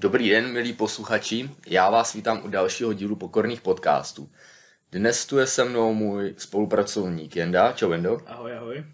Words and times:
Dobrý 0.00 0.30
den, 0.30 0.52
milí 0.52 0.72
posluchači, 0.72 1.50
já 1.66 1.90
vás 1.90 2.12
vítám 2.12 2.44
u 2.44 2.48
dalšího 2.48 2.92
dílu 2.92 3.16
Pokorných 3.16 3.60
podcastů. 3.60 4.30
Dnes 4.92 5.26
tu 5.26 5.38
je 5.38 5.46
se 5.46 5.64
mnou 5.64 5.94
můj 5.94 6.34
spolupracovník 6.38 7.36
Jenda, 7.36 7.72
čau 7.72 7.90
Jendo. 7.90 8.20
Ahoj, 8.26 8.56
ahoj. 8.56 8.84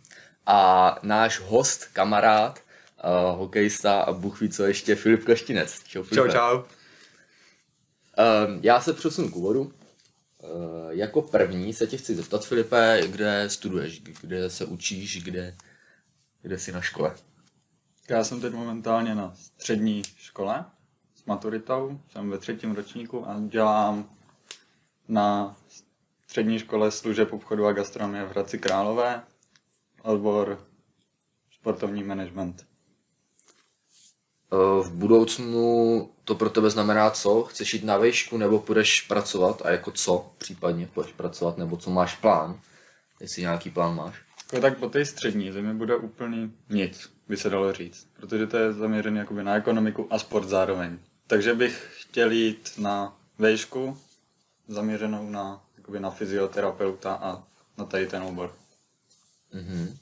A 0.47 0.99
náš 1.03 1.41
host, 1.41 1.85
kamarád, 1.93 2.61
uh, 2.61 3.39
hokejista 3.39 4.01
a 4.01 4.13
Bůh 4.13 4.41
ví 4.41 4.49
co 4.49 4.65
ještě, 4.65 4.95
Filip 4.95 5.25
Kaštinec. 5.25 5.83
Čau, 5.85 6.03
Filipe. 6.03 6.29
čau, 6.29 6.39
čau. 6.39 6.59
Uh, 6.59 6.65
já 8.63 8.81
se 8.81 8.93
přesunu 8.93 9.31
k 9.31 9.37
úvodu. 9.37 9.61
Uh, 9.63 9.71
jako 10.91 11.23
první 11.23 11.73
se 11.73 11.87
tě 11.87 11.97
chci 11.97 12.15
zeptat, 12.15 12.47
Filipe, 12.47 13.01
kde 13.07 13.51
studuješ, 13.51 14.01
kde 14.01 14.51
se 14.51 14.65
učíš, 14.65 15.25
kde, 15.25 15.57
kde 16.43 16.59
jsi 16.59 16.73
na 16.73 16.81
škole? 16.81 17.15
Já 18.09 18.25
jsem 18.25 18.41
teď 18.41 18.53
momentálně 18.53 19.15
na 19.15 19.35
střední 19.35 20.03
škole 20.17 20.65
maturitou, 21.27 22.01
jsem 22.13 22.31
ve 22.31 22.39
třetím 22.39 22.75
ročníku 22.75 23.29
a 23.29 23.37
dělám 23.41 24.11
na 25.09 25.57
střední 26.27 26.59
škole 26.59 26.91
služeb 26.91 27.33
obchodu 27.33 27.67
a 27.67 27.73
gastronomie 27.73 28.25
v 28.25 28.31
Hradci 28.31 28.59
Králové, 28.59 29.23
odbor 30.03 30.65
sportovní 31.51 32.03
management. 32.03 32.67
V 34.83 34.91
budoucnu 34.91 36.11
to 36.25 36.35
pro 36.35 36.51
tebe 36.51 36.71
znamená 36.71 37.11
co? 37.11 37.43
Chceš 37.43 37.75
jít 37.75 37.85
na 37.85 37.99
výšku 37.99 38.39
nebo 38.39 38.59
půjdeš 38.59 39.01
pracovat 39.01 39.63
a 39.65 39.71
jako 39.71 39.91
co 39.91 40.33
případně 40.39 40.87
půjdeš 40.87 41.13
pracovat 41.13 41.59
nebo 41.59 41.77
co 41.77 41.91
máš 41.91 42.17
plán? 42.17 42.61
Jestli 43.21 43.43
nějaký 43.43 43.71
plán 43.71 43.95
máš? 43.95 44.15
Jako 44.53 44.63
tak 44.63 44.79
po 44.79 44.89
té 44.89 45.05
střední 45.05 45.53
zemi 45.53 45.75
bude 45.75 45.97
úplný 45.97 46.53
nic, 46.69 47.11
by 47.29 47.37
se 47.37 47.51
dalo 47.51 47.73
říct, 47.73 48.09
protože 48.21 48.47
to 48.47 48.57
je 48.57 48.73
zaměřené 48.73 49.19
jakoby 49.19 49.45
na 49.45 49.57
ekonomiku 49.57 50.07
a 50.11 50.19
sport 50.19 50.49
zároveň. 50.49 50.99
Takže 51.27 51.55
bych 51.55 51.89
chtěl 52.01 52.31
jít 52.31 52.73
na 52.79 53.17
vejšku 53.39 53.99
zaměřenou 54.69 55.31
na, 55.31 55.65
jakoby 55.77 56.01
na 56.01 56.11
fyzioterapeuta 56.11 57.15
a 57.15 57.45
na 57.79 57.85
tady 57.85 58.07
ten 58.07 58.23
obor. 58.23 58.55
Mm-hmm. 59.55 59.97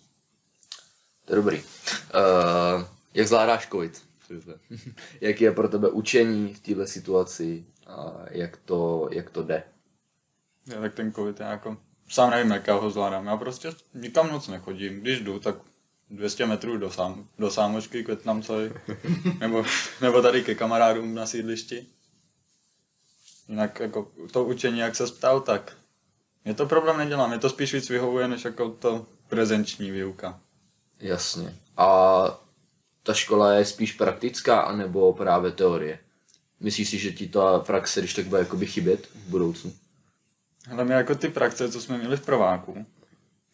To 1.25 1.33
je 1.33 1.37
dobrý. 1.37 1.57
Uh, 1.59 2.85
jak 3.15 3.29
zvládáš 3.29 3.69
covid? 3.69 4.03
jak 5.21 5.41
je 5.41 5.53
pro 5.53 5.69
tebe 5.69 5.89
učení 5.89 6.55
v 6.55 6.61
této 6.61 6.87
situaci 6.87 7.65
a 7.87 8.13
jak 8.31 8.57
to, 8.57 9.09
jak 9.13 9.31
to 9.31 9.43
jde? 9.43 9.63
Já 10.67 10.81
tak 10.81 10.95
ten 10.95 11.13
covid 11.13 11.41
je 11.41 11.47
jako 11.47 11.77
sám 12.09 12.31
nevím, 12.31 12.53
jak 12.53 12.67
já 12.67 12.75
ho 12.75 12.91
zvládám. 12.91 13.27
Já 13.27 13.37
prostě 13.37 13.73
nikam 13.95 14.31
moc 14.31 14.49
nechodím. 14.49 15.01
Když 15.01 15.21
jdu, 15.21 15.39
tak 15.39 15.55
200 16.11 16.47
metrů 16.47 16.79
do, 16.79 16.91
sám, 16.91 17.29
do 17.39 17.51
sámočky 17.51 18.05
k 18.05 18.07
Větnamcovi, 18.07 18.73
nebo, 19.41 19.65
nebo 20.01 20.23
tady 20.23 20.43
ke 20.43 20.55
kamarádům 20.55 21.15
na 21.15 21.27
sídlišti. 21.27 21.87
Jinak 23.49 23.81
jako 23.81 24.13
to 24.33 24.45
učení, 24.45 24.79
jak 24.79 24.97
se 24.97 25.07
ptal, 25.07 25.41
tak 25.41 25.77
mě 26.45 26.55
to 26.55 26.67
problém 26.67 26.99
nedělá, 26.99 27.27
mě 27.27 27.39
to 27.39 27.51
spíš 27.51 27.75
víc 27.75 27.91
vyhovuje, 27.91 28.29
než 28.29 28.45
jako 28.45 28.71
to 28.71 29.07
prezenční 29.29 29.91
výuka. 29.91 30.41
Jasně. 31.01 31.57
A 31.77 32.25
ta 33.03 33.15
škola 33.15 33.53
je 33.53 33.65
spíš 33.65 33.93
praktická, 33.93 34.61
anebo 34.61 35.13
právě 35.13 35.51
teorie? 35.51 35.99
Myslíš 36.61 36.89
si, 36.89 36.99
že 36.99 37.13
ti 37.13 37.29
ta 37.29 37.59
praxe, 37.59 38.01
když 38.01 38.15
tak 38.15 38.27
bude 38.27 38.41
jakoby 38.41 38.67
chybět 38.67 39.07
v 39.07 39.29
budoucnu? 39.29 39.73
Ale 40.71 40.85
my 40.85 40.95
jako 40.95 41.15
ty 41.15 41.29
praxe, 41.29 41.73
co 41.73 41.81
jsme 41.81 41.99
měli 41.99 42.17
v 42.17 42.25
prváku, 42.25 42.87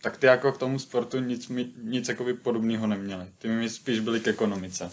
tak 0.03 0.17
ty 0.17 0.27
jako 0.27 0.53
k 0.53 0.59
tomu 0.59 0.79
sportu 0.79 1.21
nic, 1.21 1.49
nic 1.83 2.09
jakoby 2.09 2.35
podobného 2.35 2.87
neměli. 2.87 3.27
Ty 3.39 3.49
mi 3.49 3.71
spíš 3.71 4.01
byly 4.01 4.21
k 4.21 4.29
ekonomice. 4.29 4.91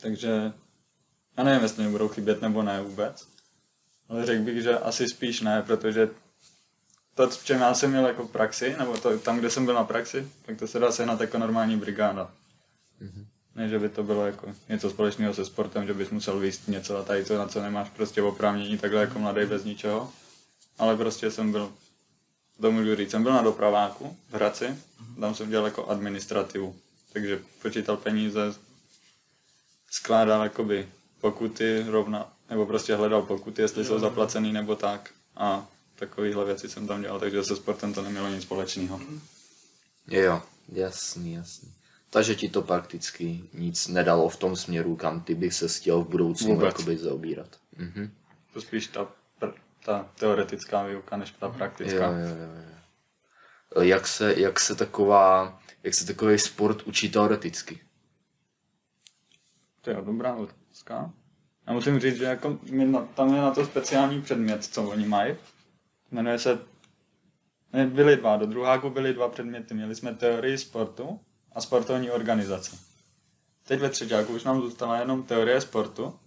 Takže 0.00 0.52
já 1.36 1.44
nevím, 1.44 1.62
jestli 1.62 1.84
mi 1.84 1.90
budou 1.90 2.08
chybět 2.08 2.42
nebo 2.42 2.62
ne 2.62 2.82
vůbec. 2.82 3.28
Ale 4.08 4.26
řekl 4.26 4.42
bych, 4.42 4.62
že 4.62 4.78
asi 4.78 5.08
spíš 5.08 5.40
ne, 5.40 5.62
protože 5.62 6.08
to, 7.14 7.30
v 7.30 7.44
čem 7.44 7.60
já 7.60 7.74
jsem 7.74 7.90
měl 7.90 8.06
jako 8.06 8.28
praxi, 8.28 8.76
nebo 8.78 8.96
to, 8.96 9.18
tam, 9.18 9.38
kde 9.38 9.50
jsem 9.50 9.64
byl 9.64 9.74
na 9.74 9.84
praxi, 9.84 10.28
tak 10.46 10.58
to 10.58 10.66
se 10.66 10.78
dá 10.78 10.92
sehnat 10.92 11.20
jako 11.20 11.38
normální 11.38 11.76
brigáda. 11.76 12.30
Mm-hmm. 13.02 13.26
Ne, 13.54 13.68
že 13.68 13.78
by 13.78 13.88
to 13.88 14.02
bylo 14.02 14.26
jako 14.26 14.54
něco 14.68 14.90
společného 14.90 15.34
se 15.34 15.44
sportem, 15.44 15.86
že 15.86 15.94
bys 15.94 16.10
musel 16.10 16.40
výst 16.40 16.68
něco 16.68 16.98
a 16.98 17.02
tady 17.02 17.24
to, 17.24 17.38
na 17.38 17.48
co 17.48 17.62
nemáš 17.62 17.90
prostě 17.90 18.22
oprávnění 18.22 18.78
takhle 18.78 19.00
jako 19.00 19.18
mladý 19.18 19.46
bez 19.46 19.64
ničeho 19.64 20.12
ale 20.78 20.96
prostě 20.96 21.30
jsem 21.30 21.52
byl, 21.52 21.72
to 22.60 22.72
můžu 22.72 22.96
říct, 22.96 23.10
jsem 23.10 23.22
byl 23.22 23.32
na 23.32 23.42
dopraváku 23.42 24.16
v 24.30 24.34
Hradci, 24.34 24.76
tam 25.20 25.34
jsem 25.34 25.50
dělal 25.50 25.66
jako 25.66 25.86
administrativu, 25.86 26.76
takže 27.12 27.40
počítal 27.62 27.96
peníze, 27.96 28.54
skládal 29.90 30.42
jakoby 30.42 30.88
pokuty 31.20 31.84
rovna, 31.88 32.32
nebo 32.50 32.66
prostě 32.66 32.94
hledal 32.94 33.22
pokuty, 33.22 33.62
jestli 33.62 33.82
jo, 33.82 33.88
jsou 33.88 33.98
zaplacený 33.98 34.52
nebo 34.52 34.76
tak 34.76 35.10
a 35.36 35.68
takovéhle 35.94 36.44
věci 36.44 36.68
jsem 36.68 36.86
tam 36.86 37.02
dělal, 37.02 37.20
takže 37.20 37.44
se 37.44 37.56
sportem 37.56 37.94
to 37.94 38.02
nemělo 38.02 38.28
nic 38.28 38.42
společného. 38.42 39.00
Jo, 40.08 40.42
jasný, 40.72 41.32
jasný. 41.32 41.72
Takže 42.10 42.34
ti 42.34 42.48
to 42.48 42.62
prakticky 42.62 43.44
nic 43.54 43.88
nedalo 43.88 44.28
v 44.28 44.36
tom 44.36 44.56
směru, 44.56 44.96
kam 44.96 45.20
ty 45.20 45.34
bych 45.34 45.54
se 45.54 45.68
chtěl 45.68 46.00
v 46.00 46.08
budoucnu 46.08 46.64
jakoby 46.64 46.98
zaobírat. 46.98 47.48
Mhm. 47.76 48.10
To 48.52 48.60
spíš 48.60 48.86
ta 48.86 49.08
ta 49.86 50.10
teoretická 50.18 50.82
výuka, 50.82 51.16
než 51.16 51.30
ta 51.30 51.48
praktická. 51.48 52.06
Jo, 52.06 52.12
jo, 52.12 52.36
jo. 53.76 53.82
Jak 53.82 54.06
se, 54.06 54.34
jak 54.36 54.60
se 54.60 54.74
taková, 54.74 55.60
jak 55.82 55.94
se 55.94 56.06
takový 56.06 56.38
sport 56.38 56.82
učí 56.82 57.10
teoreticky? 57.10 57.80
To 59.80 59.90
je 59.90 59.96
dobrá 59.96 60.34
otázka. 60.34 61.12
Já 61.66 61.72
musím 61.72 62.00
říct, 62.00 62.16
že 62.16 62.24
jako 62.24 62.58
tam 63.14 63.34
je 63.34 63.40
na 63.40 63.50
to 63.50 63.66
speciální 63.66 64.22
předmět, 64.22 64.64
co 64.64 64.82
oni 64.82 65.08
mají. 65.08 65.36
Jmenuje 66.10 66.38
se, 66.38 66.58
byly 67.86 68.16
dva, 68.16 68.36
do 68.36 68.46
druháku 68.46 68.90
byly 68.90 69.14
dva 69.14 69.28
předměty. 69.28 69.74
Měli 69.74 69.94
jsme 69.94 70.14
teorii 70.14 70.58
sportu 70.58 71.20
a 71.52 71.60
sportovní 71.60 72.10
organizace. 72.10 72.78
Teď 73.66 73.80
ve 73.80 73.90
třetíku 73.90 74.34
už 74.34 74.44
nám 74.44 74.60
zůstala 74.60 74.98
jenom 74.98 75.22
teorie 75.22 75.60
sportu 75.60 76.18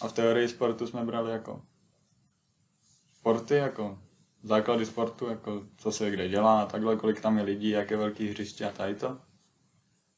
a 0.00 0.08
v 0.08 0.12
teorii 0.12 0.48
sportu 0.48 0.86
jsme 0.86 1.04
brali 1.04 1.32
jako 1.32 1.62
sporty, 3.26 3.54
jako 3.54 3.98
základy 4.42 4.86
sportu, 4.86 5.26
jako 5.26 5.62
co 5.76 5.92
se 5.92 6.10
kde 6.10 6.28
dělá 6.28 6.62
a 6.62 6.66
takhle, 6.66 6.96
kolik 6.96 7.20
tam 7.20 7.38
je 7.38 7.44
lidí, 7.44 7.70
jaké 7.70 7.96
velký 7.96 8.28
hřiště 8.28 8.64
a 8.64 8.72
tady 8.72 8.94
to. 8.94 9.18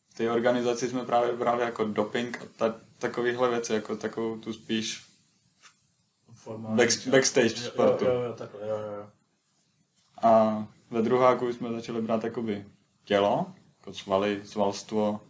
V 0.09 0.15
té 0.15 0.31
organizaci 0.31 0.89
jsme 0.89 1.05
právě 1.05 1.37
brali 1.37 1.63
jako 1.63 1.85
doping 1.85 2.43
a 2.43 2.45
ta, 2.57 2.81
takovýhle 2.99 3.51
věci, 3.51 3.73
jako 3.73 3.97
takovou 3.97 4.39
tu 4.39 4.53
spíš 4.53 5.07
back, 6.59 7.07
backstage 7.07 7.65
jo, 7.65 7.71
sportu. 7.71 8.05
Jo, 8.05 8.23
jo, 8.23 8.33
takhle, 8.33 8.69
jo, 8.69 8.77
jo. 8.77 9.11
A 10.23 10.67
ve 10.91 11.03
druháku 11.03 11.53
jsme 11.53 11.73
začali 11.73 12.03
brát 12.03 12.25
jakoby 12.25 12.65
tělo, 13.05 13.47
jako 13.79 13.93
svaly, 13.93 14.41
svalstvo 14.45 15.21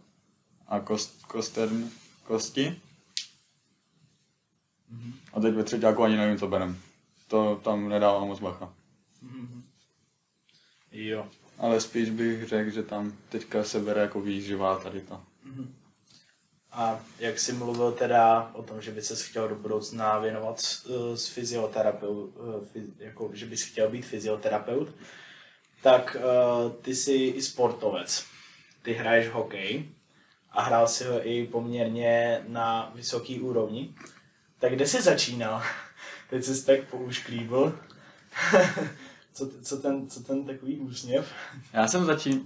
a 0.67 0.79
kost, 0.79 1.25
kostern, 1.25 1.89
kosti. 2.23 2.81
Mm-hmm. 4.93 5.13
A 5.33 5.39
teď 5.39 5.55
ve 5.55 5.63
třetíku 5.63 6.03
ani 6.03 6.17
nevím, 6.17 6.37
co 6.37 6.47
bereme 6.47 6.88
to 7.29 7.61
tam 7.63 7.89
nedávám 7.89 8.27
moc 8.27 8.39
bacha. 8.39 8.73
Mm-hmm. 9.23 9.61
Jo. 10.91 11.27
Ale 11.57 11.81
spíš 11.81 12.09
bych 12.09 12.47
řekl, 12.47 12.69
že 12.69 12.83
tam 12.83 13.13
teďka 13.29 13.63
se 13.63 13.79
bere 13.79 14.01
jako 14.01 14.21
výživá 14.21 14.79
tady 14.79 15.01
to. 15.01 15.21
Mm-hmm. 15.47 15.67
A 16.71 16.99
jak 17.19 17.39
jsi 17.39 17.53
mluvil 17.53 17.91
teda 17.91 18.51
o 18.53 18.63
tom, 18.63 18.81
že 18.81 18.91
by 18.91 19.01
se 19.01 19.29
chtěl 19.29 19.47
do 19.47 19.55
budoucna 19.55 20.19
věnovat 20.19 20.59
s, 20.59 20.85
eh, 20.85 21.17
s 21.17 21.27
fyzioterapeut, 21.27 22.29
eh, 22.75 23.05
jako, 23.05 23.29
že 23.33 23.45
bys 23.45 23.63
chtěl 23.63 23.89
být 23.89 24.05
fyzioterapeut, 24.05 24.89
tak 25.83 26.17
uh, 26.19 26.71
ty 26.71 26.95
jsi 26.95 27.13
i 27.13 27.41
sportovec. 27.41 28.25
Ty 28.81 28.93
hraješ 28.93 29.29
hokej 29.29 29.89
a 30.51 30.61
hrál 30.61 30.87
si 30.87 31.03
ho 31.03 31.27
i 31.27 31.47
poměrně 31.47 32.43
na 32.47 32.91
vysoký 32.95 33.39
úrovni. 33.39 33.93
Tak 34.59 34.73
kde 34.73 34.87
jsi 34.87 35.01
začínal? 35.01 35.63
Teď 36.29 36.43
jsi 36.43 36.65
tak 36.65 36.83
poušklíbil. 36.83 37.79
co, 39.33 39.49
co, 39.61 39.77
ten, 39.77 40.09
co 40.09 40.23
ten 40.23 40.45
takový 40.45 40.79
úsměv? 40.79 41.33
Já 41.73 41.87
jsem 41.87 42.05
začínal. 42.05 42.41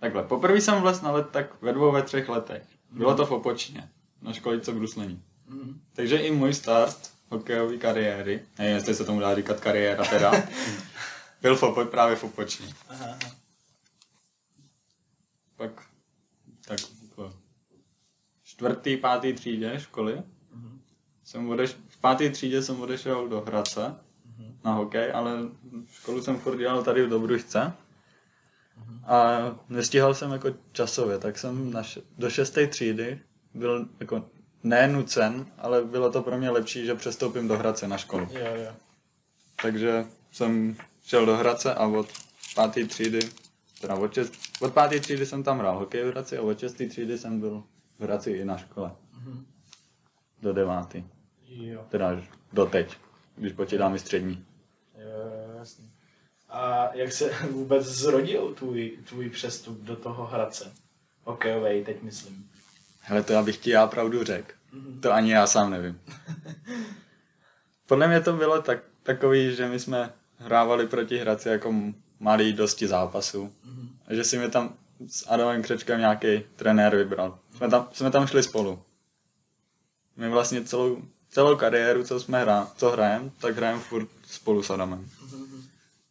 Takhle, 0.00 0.22
poprvé 0.22 0.60
jsem 0.60 0.80
vlez 0.80 1.00
na 1.00 1.10
let 1.10 1.26
tak 1.30 1.62
ve 1.62 1.72
dvou, 1.72 1.92
ve 1.92 2.02
třech 2.02 2.28
letech. 2.28 2.62
Bylo 2.90 3.16
to 3.16 3.26
v 3.26 3.32
Opočině, 3.32 3.90
na 4.22 4.32
školice 4.32 4.72
bruslení. 4.72 5.22
Mm. 5.48 5.80
Takže 5.92 6.16
i 6.16 6.30
můj 6.30 6.54
start 6.54 7.10
hokejové 7.30 7.76
kariéry, 7.76 8.42
nevím, 8.58 8.74
jestli 8.74 8.94
se 8.94 9.04
tomu 9.04 9.20
dá 9.20 9.34
říkat 9.34 9.60
kariéra 9.60 10.04
teda, 10.04 10.32
byl 11.42 11.56
v 11.56 11.62
Opo, 11.62 11.84
právě 11.84 12.16
v 12.16 12.24
Opočině. 12.24 12.74
Aha. 12.88 13.18
Pak 15.56 15.82
tak 16.66 16.80
v 17.16 17.32
čtvrtý, 18.44 18.96
pátý 18.96 19.32
třídě 19.32 19.80
školy. 19.80 20.22
Jsem 21.30 21.48
odeš, 21.48 21.76
páté 22.00 22.30
třídě 22.30 22.62
jsem 22.62 22.80
odešel 22.80 23.28
do 23.28 23.40
Hradce 23.40 23.80
mm-hmm. 23.80 24.54
na 24.64 24.72
hokej, 24.72 25.12
ale 25.14 25.32
školu 25.90 26.22
jsem 26.22 26.38
furt 26.38 26.58
dělal 26.58 26.82
tady 26.82 27.06
v 27.06 27.08
Dobrušce. 27.08 27.58
Mm-hmm. 27.58 29.00
A 29.04 29.38
nestíhal 29.68 30.14
jsem 30.14 30.32
jako 30.32 30.48
časově, 30.72 31.18
tak 31.18 31.38
jsem 31.38 31.72
na 31.72 31.80
š- 31.80 32.02
do 32.18 32.30
šesté 32.30 32.66
třídy 32.66 33.20
byl 33.54 33.88
jako 34.00 34.24
ne 34.62 34.88
nucen, 34.88 35.46
ale 35.58 35.84
bylo 35.84 36.12
to 36.12 36.22
pro 36.22 36.38
mě 36.38 36.50
lepší, 36.50 36.86
že 36.86 36.94
přestoupím 36.94 37.48
do 37.48 37.58
Hradce 37.58 37.88
na 37.88 37.98
školu. 37.98 38.28
Jo, 38.30 38.54
jo. 38.64 38.72
Takže 39.62 40.06
jsem 40.32 40.76
šel 41.02 41.26
do 41.26 41.36
Hradce 41.36 41.74
a 41.74 41.86
od 41.86 42.08
páté 42.54 42.84
třídy, 42.84 43.20
teda 43.80 43.94
od, 43.94 44.14
šest, 44.14 44.32
od 44.60 44.72
páté 44.72 45.00
třídy 45.00 45.26
jsem 45.26 45.42
tam 45.42 45.58
hrál 45.58 45.78
hokej 45.78 46.04
v 46.04 46.06
Hradci 46.06 46.38
a 46.38 46.42
od 46.42 46.58
šesté 46.58 46.86
třídy 46.86 47.18
jsem 47.18 47.40
byl 47.40 47.64
v 47.98 48.02
Hradci 48.02 48.30
i 48.30 48.44
na 48.44 48.58
škole. 48.58 48.92
Mhm. 49.12 49.46
Do 50.42 50.52
devátý. 50.52 51.04
Jo, 51.50 51.86
Teda 51.88 52.08
až 52.08 52.18
do 52.52 52.66
teď, 52.66 52.96
když 53.36 53.52
počítám 53.52 53.94
i 53.94 53.98
střední. 53.98 54.44
jo, 54.98 55.54
jasný. 55.58 55.90
A 56.48 56.88
jak 56.94 57.12
se 57.12 57.30
vůbec 57.50 57.86
zrodil 57.86 58.54
tvůj, 58.54 58.98
tvůj 59.08 59.30
přestup 59.30 59.78
do 59.80 59.96
toho 59.96 60.26
Hradce? 60.26 60.72
Hokejovej, 61.24 61.84
teď 61.84 62.02
myslím. 62.02 62.50
Hele, 63.00 63.22
to 63.22 63.32
já 63.32 63.42
bych 63.42 63.56
ti 63.56 63.70
já 63.70 63.86
pravdu 63.86 64.24
řekl. 64.24 64.52
Mhm. 64.72 65.00
To 65.00 65.12
ani 65.12 65.32
já 65.32 65.46
sám 65.46 65.70
nevím. 65.70 66.00
Podle 67.86 68.08
mě 68.08 68.20
to 68.20 68.32
bylo 68.32 68.62
tak, 68.62 68.78
takový, 69.02 69.54
že 69.56 69.68
my 69.68 69.78
jsme 69.80 70.12
hrávali 70.38 70.86
proti 70.86 71.18
Hradci 71.18 71.48
jako 71.48 71.74
malý 72.20 72.52
dosti 72.52 72.86
zápasů. 72.88 73.52
Mhm. 73.64 73.88
A 74.08 74.14
že 74.14 74.24
si 74.24 74.38
mi 74.38 74.50
tam 74.50 74.74
s 75.08 75.26
Adamem 75.30 75.62
Křečkem 75.62 76.00
nějaký 76.00 76.42
trenér 76.56 76.96
vybral. 76.96 77.38
Jsme 77.56 77.68
tam, 77.70 77.88
jsme 77.92 78.10
tam 78.10 78.26
šli 78.26 78.42
spolu. 78.42 78.82
My 80.16 80.28
vlastně 80.28 80.64
celou, 80.64 81.02
celou 81.30 81.56
kariéru, 81.56 82.04
co 82.04 82.20
jsme 82.20 82.42
hrá, 82.42 82.70
co 82.76 82.90
hrajeme, 82.90 83.30
tak 83.40 83.56
hrajeme 83.56 83.80
furt 83.80 84.08
spolu 84.26 84.62
s 84.62 84.70
Adamem. 84.70 85.06
Mhm. 85.22 85.62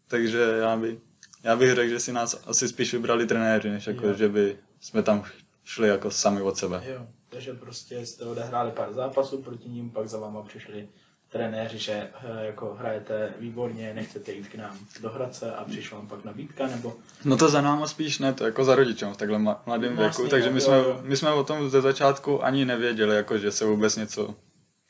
Takže 0.08 0.40
já, 0.60 0.78
by, 0.78 1.00
já 1.44 1.56
bych 1.56 1.76
řekl, 1.76 1.90
že 1.90 2.00
si 2.00 2.14
nás 2.14 2.42
asi 2.48 2.68
spíš 2.68 2.94
vybrali 2.94 3.26
trenéři, 3.28 3.70
než 3.70 3.88
jako, 3.88 4.08
Jo. 4.08 4.14
že 4.14 4.30
by 4.30 4.58
jsme 4.82 5.04
tam 5.04 5.24
šli 5.66 5.88
jako 5.88 6.12
sami 6.12 6.42
od 6.42 6.58
sebe. 6.58 6.84
Jo, 6.86 7.08
takže 7.30 7.54
prostě 7.54 8.06
jste 8.06 8.26
odehráli 8.26 8.72
pár 8.72 8.94
zápasů 8.94 9.38
proti 9.42 9.70
ním, 9.70 9.90
pak 9.90 10.10
za 10.10 10.18
váma 10.18 10.42
přišli 10.44 10.88
trenéři, 11.32 11.78
že 11.78 11.94
eh, 11.94 12.46
jako 12.46 12.76
hrajete 12.80 13.34
výborně, 13.40 13.94
nechcete 13.94 14.32
jít 14.32 14.48
k 14.48 14.56
nám 14.56 14.78
do 15.02 15.10
Hradce 15.10 15.52
a 15.56 15.64
přišla 15.66 15.98
vám 15.98 16.08
pak 16.08 16.26
nabídka, 16.26 16.68
nebo 16.68 16.96
No 17.26 17.38
to 17.38 17.50
za 17.50 17.62
náma 17.62 17.88
spíš 17.88 18.20
ne, 18.20 18.34
to 18.34 18.46
jako 18.46 18.64
za 18.64 18.76
rodičem 18.76 19.14
v 19.14 19.18
takhle 19.18 19.38
mla- 19.40 19.58
mladém 19.66 19.96
Vlastně, 19.96 20.24
věku, 20.24 20.32
takže 20.32 20.50
my 20.50 20.56
jo, 20.56 20.62
jsme, 20.62 20.78
my 21.02 21.18
jsme 21.18 21.32
o 21.32 21.44
tom 21.44 21.70
ze 21.70 21.82
začátku 21.82 22.44
ani 22.44 22.66
nevěděli, 22.66 23.16
jako 23.16 23.38
že 23.38 23.52
se 23.52 23.66
vůbec 23.66 23.96
něco 23.96 24.36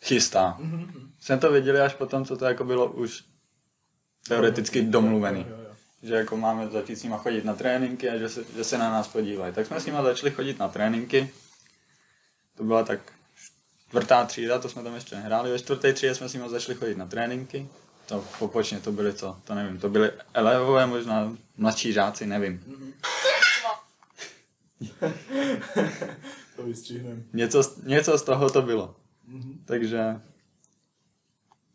chystá. 0.04 0.56
Mhm. 0.60 1.12
Jsme 1.19 1.38
to 1.38 1.51
věděli 1.51 1.80
až 1.80 1.94
potom, 1.94 2.25
co 2.25 2.38
to 2.38 2.46
jako 2.46 2.63
bylo 2.63 2.92
už 2.92 3.24
teoreticky 4.28 4.81
domluvený. 4.81 5.46
Jo, 5.50 5.56
jo, 5.57 5.63
jo. 5.63 5.75
Že 6.04 6.16
jako 6.16 6.38
máme 6.38 6.68
začít 6.68 6.96
s 6.96 7.04
nima 7.04 7.18
chodit 7.18 7.46
na 7.46 7.54
tréninky 7.54 8.10
a 8.10 8.18
že 8.18 8.30
se, 8.30 8.44
že 8.56 8.63
se 8.63 8.78
na 8.78 8.90
nás 8.90 9.07
podívají. 9.07 9.54
Tak 9.54 9.68
jsme 9.68 9.80
s 9.80 9.86
nima 9.86 10.04
začali 10.04 10.31
chodit 10.31 10.60
na 10.60 10.68
tréninky. 10.68 11.30
To 12.57 12.63
byla 12.63 12.84
tak 12.84 13.00
čtvrtá 13.88 14.25
třída, 14.25 14.60
to 14.60 14.69
jsme 14.69 14.84
tam 14.84 14.96
ještě 14.96 15.16
nehráli. 15.16 15.51
Ve 15.51 15.60
čtvrté 15.60 15.94
třídě 15.94 16.16
jsme 16.16 16.30
s 16.30 16.34
nima 16.34 16.50
začali 16.50 16.78
chodit 16.78 16.98
na 16.98 17.06
tréninky. 17.06 17.68
To 18.06 18.25
popočně 18.40 18.80
to 18.80 18.92
byly 18.92 19.13
co, 19.13 19.38
to 19.44 19.56
nevím, 19.56 19.80
to 19.80 19.90
byly 19.90 20.12
elevové, 20.34 20.86
možná 20.86 21.38
mladší 21.57 21.94
žáci, 21.94 22.25
nevím. 22.25 22.63
Mhm. 22.68 22.94
to 26.56 26.63
vystřihneme. 26.63 27.22
Něco, 27.34 27.75
něco 27.84 28.18
z 28.18 28.22
toho 28.22 28.50
to 28.50 28.62
bylo. 28.62 28.95
Mhm. 29.30 29.64
Takže 29.66 30.22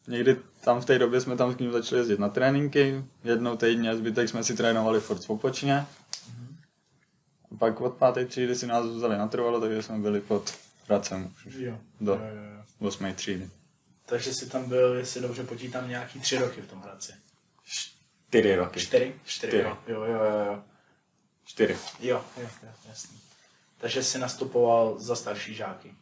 někdy 0.09 0.37
tam 0.61 0.81
v 0.81 0.85
té 0.85 0.99
době 0.99 1.21
jsme 1.21 1.37
tam 1.37 1.53
s 1.55 1.59
ním 1.59 1.73
začali 1.73 2.01
jezdit 2.01 2.19
na 2.19 2.29
tréninky, 2.29 3.05
jednou 3.25 3.57
týdně, 3.57 3.97
zbytek 3.97 4.29
jsme 4.29 4.45
si 4.45 4.57
trénovali 4.57 5.01
furt 5.01 5.23
spopočně. 5.23 5.87
A 7.53 7.57
pak 7.59 7.81
od 7.81 7.95
páté 7.95 8.25
třídy 8.27 8.55
si 8.55 8.67
nás 8.67 8.87
vzali 8.87 9.19
natrvalo, 9.19 9.61
takže 9.61 9.83
jsme 9.83 9.99
byli 9.99 10.21
pod 10.21 10.55
Hradcem 10.87 11.33
už 11.47 11.55
Jo. 11.55 11.79
Do. 12.01 12.13
Jo, 12.13 12.19
jo, 12.21 12.43
jo. 12.81 12.89
osmé 12.89 13.15
třídy. 13.15 13.51
Takže 14.07 14.35
jsi 14.35 14.47
tam 14.51 14.69
byl, 14.69 14.95
jestli 14.95 15.21
dobře 15.21 15.45
počítám, 15.45 15.89
nějaký 15.89 16.21
tři 16.21 16.39
roky 16.39 16.61
v 16.61 16.67
tom 16.71 16.81
Hradci. 16.83 17.13
Čtyři 17.65 18.57
roky. 18.57 18.81
Čtyři? 18.81 19.15
Čtyři, 19.25 19.51
Čtyři. 19.51 19.63
jo. 19.63 19.79
Jo, 19.89 20.05
jo, 20.05 20.25
jo, 20.25 20.45
jo. 20.47 20.63
Čtyři. 21.45 21.77
Jo, 22.01 22.25
jo, 22.39 22.49
jo, 22.63 22.69
jasný. 22.89 23.19
Takže 23.79 24.03
jsi 24.03 24.19
nastupoval 24.19 24.99
za 24.99 25.17
starší 25.17 25.55
žáky 25.55 25.95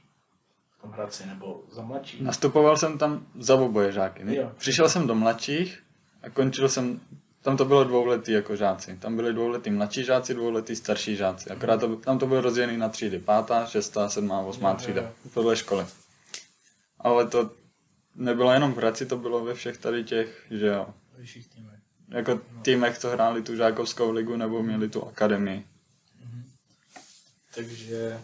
v 0.83 0.85
tom 0.85 0.91
Hradci, 0.93 1.27
nebo 1.27 1.63
za 1.73 1.83
mladší? 1.83 2.23
Nastupoval 2.23 2.77
jsem 2.77 2.99
tam 2.99 3.27
za 3.39 3.55
oboje 3.55 3.93
žáky. 3.93 4.25
ne? 4.25 4.37
Jo. 4.37 4.53
Přišel 4.59 4.89
jsem 4.89 5.07
do 5.07 5.15
mladších 5.15 5.83
a 6.23 6.31
končil 6.31 6.69
jsem, 6.69 7.01
tam 7.43 7.57
to 7.57 7.65
bylo 7.65 7.85
dvouletý 7.85 8.33
jako 8.33 8.57
žáci. 8.57 8.97
Tam 8.99 9.17
byli 9.17 9.33
dvouletý 9.33 9.71
mladší 9.71 10.05
žáci, 10.05 10.35
dvouletý 10.35 10.77
starší 10.77 11.17
žáci. 11.17 11.51
Akorát 11.51 11.81
to, 11.81 11.97
tam 11.97 12.19
to 12.19 12.27
bylo 12.27 12.41
rozdělené 12.41 12.79
na 12.79 12.89
třídy. 12.89 13.19
Pátá, 13.19 13.67
šestá, 13.67 14.09
sedmá, 14.09 14.41
osmá 14.41 14.71
Jo, 14.71 14.77
třída. 14.77 15.03
jo. 15.03 15.09
Podle 15.35 15.57
školy. 15.57 15.87
Ale 16.99 17.27
to 17.27 17.51
nebylo 18.15 18.53
jenom 18.53 18.73
v 18.73 18.77
Hradci, 18.77 19.07
to 19.07 19.17
bylo 19.17 19.45
ve 19.45 19.55
všech 19.55 19.79
tady 19.79 20.05
těch, 20.05 20.47
že 20.51 20.67
jo. 20.67 20.87
Vyšších 21.19 21.49
týmech. 21.49 21.81
Jako 22.09 22.41
týmech, 22.63 22.99
co 22.99 23.11
hráli 23.11 23.43
tu 23.43 23.57
žákovskou 23.57 24.11
ligu 24.11 24.37
nebo 24.37 24.63
měli 24.63 24.89
tu 24.89 25.05
akademii. 25.09 25.65
Takže 27.55 28.21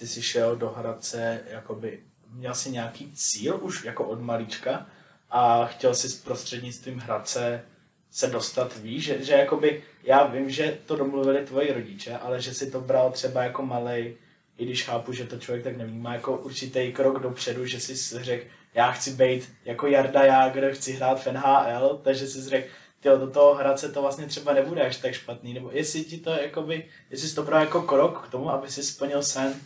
ty 0.00 0.06
jsi 0.06 0.22
šel 0.22 0.56
do 0.56 0.68
Hradce, 0.68 1.40
jakoby, 1.50 2.00
měl 2.30 2.54
jsi 2.54 2.70
nějaký 2.70 3.12
cíl 3.14 3.58
už 3.62 3.84
jako 3.84 4.04
od 4.04 4.20
malička 4.20 4.86
a 5.30 5.66
chtěl 5.66 5.94
jsi 5.94 6.22
prostřednictvím 6.24 6.98
Hradce 6.98 7.64
se 8.10 8.26
dostat, 8.26 8.76
víš, 8.76 9.04
že, 9.04 9.24
že 9.24 9.32
jakoby, 9.32 9.82
já 10.02 10.26
vím, 10.26 10.50
že 10.50 10.78
to 10.86 10.96
domluvili 10.96 11.46
tvoji 11.46 11.72
rodiče, 11.72 12.16
ale 12.16 12.40
že 12.40 12.54
si 12.54 12.70
to 12.70 12.80
bral 12.80 13.12
třeba 13.12 13.42
jako 13.42 13.66
malej, 13.66 14.16
i 14.58 14.64
když 14.64 14.84
chápu, 14.84 15.12
že 15.12 15.24
to 15.24 15.38
člověk 15.38 15.64
tak 15.64 15.76
nevnímá, 15.76 16.14
jako 16.14 16.36
určitý 16.36 16.92
krok 16.92 17.22
dopředu, 17.22 17.66
že 17.66 17.80
jsi 17.80 18.24
řekl, 18.24 18.46
já 18.74 18.90
chci 18.92 19.10
být 19.10 19.52
jako 19.64 19.86
Jarda 19.86 20.24
Jágr, 20.24 20.70
chci 20.72 20.92
hrát 20.92 21.22
v 21.22 21.32
NHL, 21.32 22.00
takže 22.04 22.26
jsi 22.26 22.48
řekl, 22.48 22.68
tyjo, 23.00 23.18
do 23.18 23.30
toho 23.30 23.54
Hradce 23.54 23.88
to 23.88 24.02
vlastně 24.02 24.26
třeba 24.26 24.52
nebude 24.52 24.82
až 24.82 24.96
tak 24.96 25.12
špatný, 25.12 25.54
nebo 25.54 25.70
jestli 25.72 26.04
ti 26.04 26.18
to 26.18 26.30
jakoby, 26.30 26.88
jestli 27.10 27.28
jsi 27.28 27.34
to 27.34 27.42
bral 27.42 27.60
jako 27.60 27.82
krok 27.82 28.26
k 28.26 28.30
tomu, 28.30 28.50
aby 28.50 28.70
si 28.70 28.82
splnil 28.82 29.22
sen. 29.22 29.60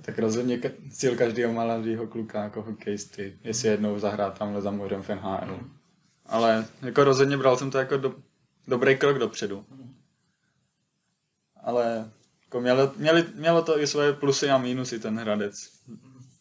Tak 0.00 0.18
rozhodně 0.18 0.60
cíl 0.90 1.16
každého 1.16 1.52
mladého 1.52 2.06
kluka 2.06 2.42
jako 2.42 2.62
hokejisty, 2.62 3.38
jestli 3.44 3.68
jednou 3.68 3.98
zahrát 3.98 4.38
tamhle 4.38 4.62
za 4.62 4.70
mořem 4.70 5.02
v 5.02 5.08
NHL. 5.08 5.60
Ale 6.26 6.66
jako 6.82 7.04
rozhodně 7.04 7.36
bral 7.36 7.56
jsem 7.56 7.70
to 7.70 7.78
jako 7.78 7.96
do, 7.96 8.14
dobrý 8.68 8.96
krok 8.96 9.18
dopředu. 9.18 9.64
Ale 11.62 12.10
jako 12.44 12.60
mělo, 12.60 12.92
měli, 12.96 13.24
mělo 13.34 13.62
to 13.62 13.80
i 13.80 13.86
svoje 13.86 14.12
plusy 14.12 14.50
a 14.50 14.58
mínusy 14.58 14.98
ten 14.98 15.18
Hradec. 15.18 15.70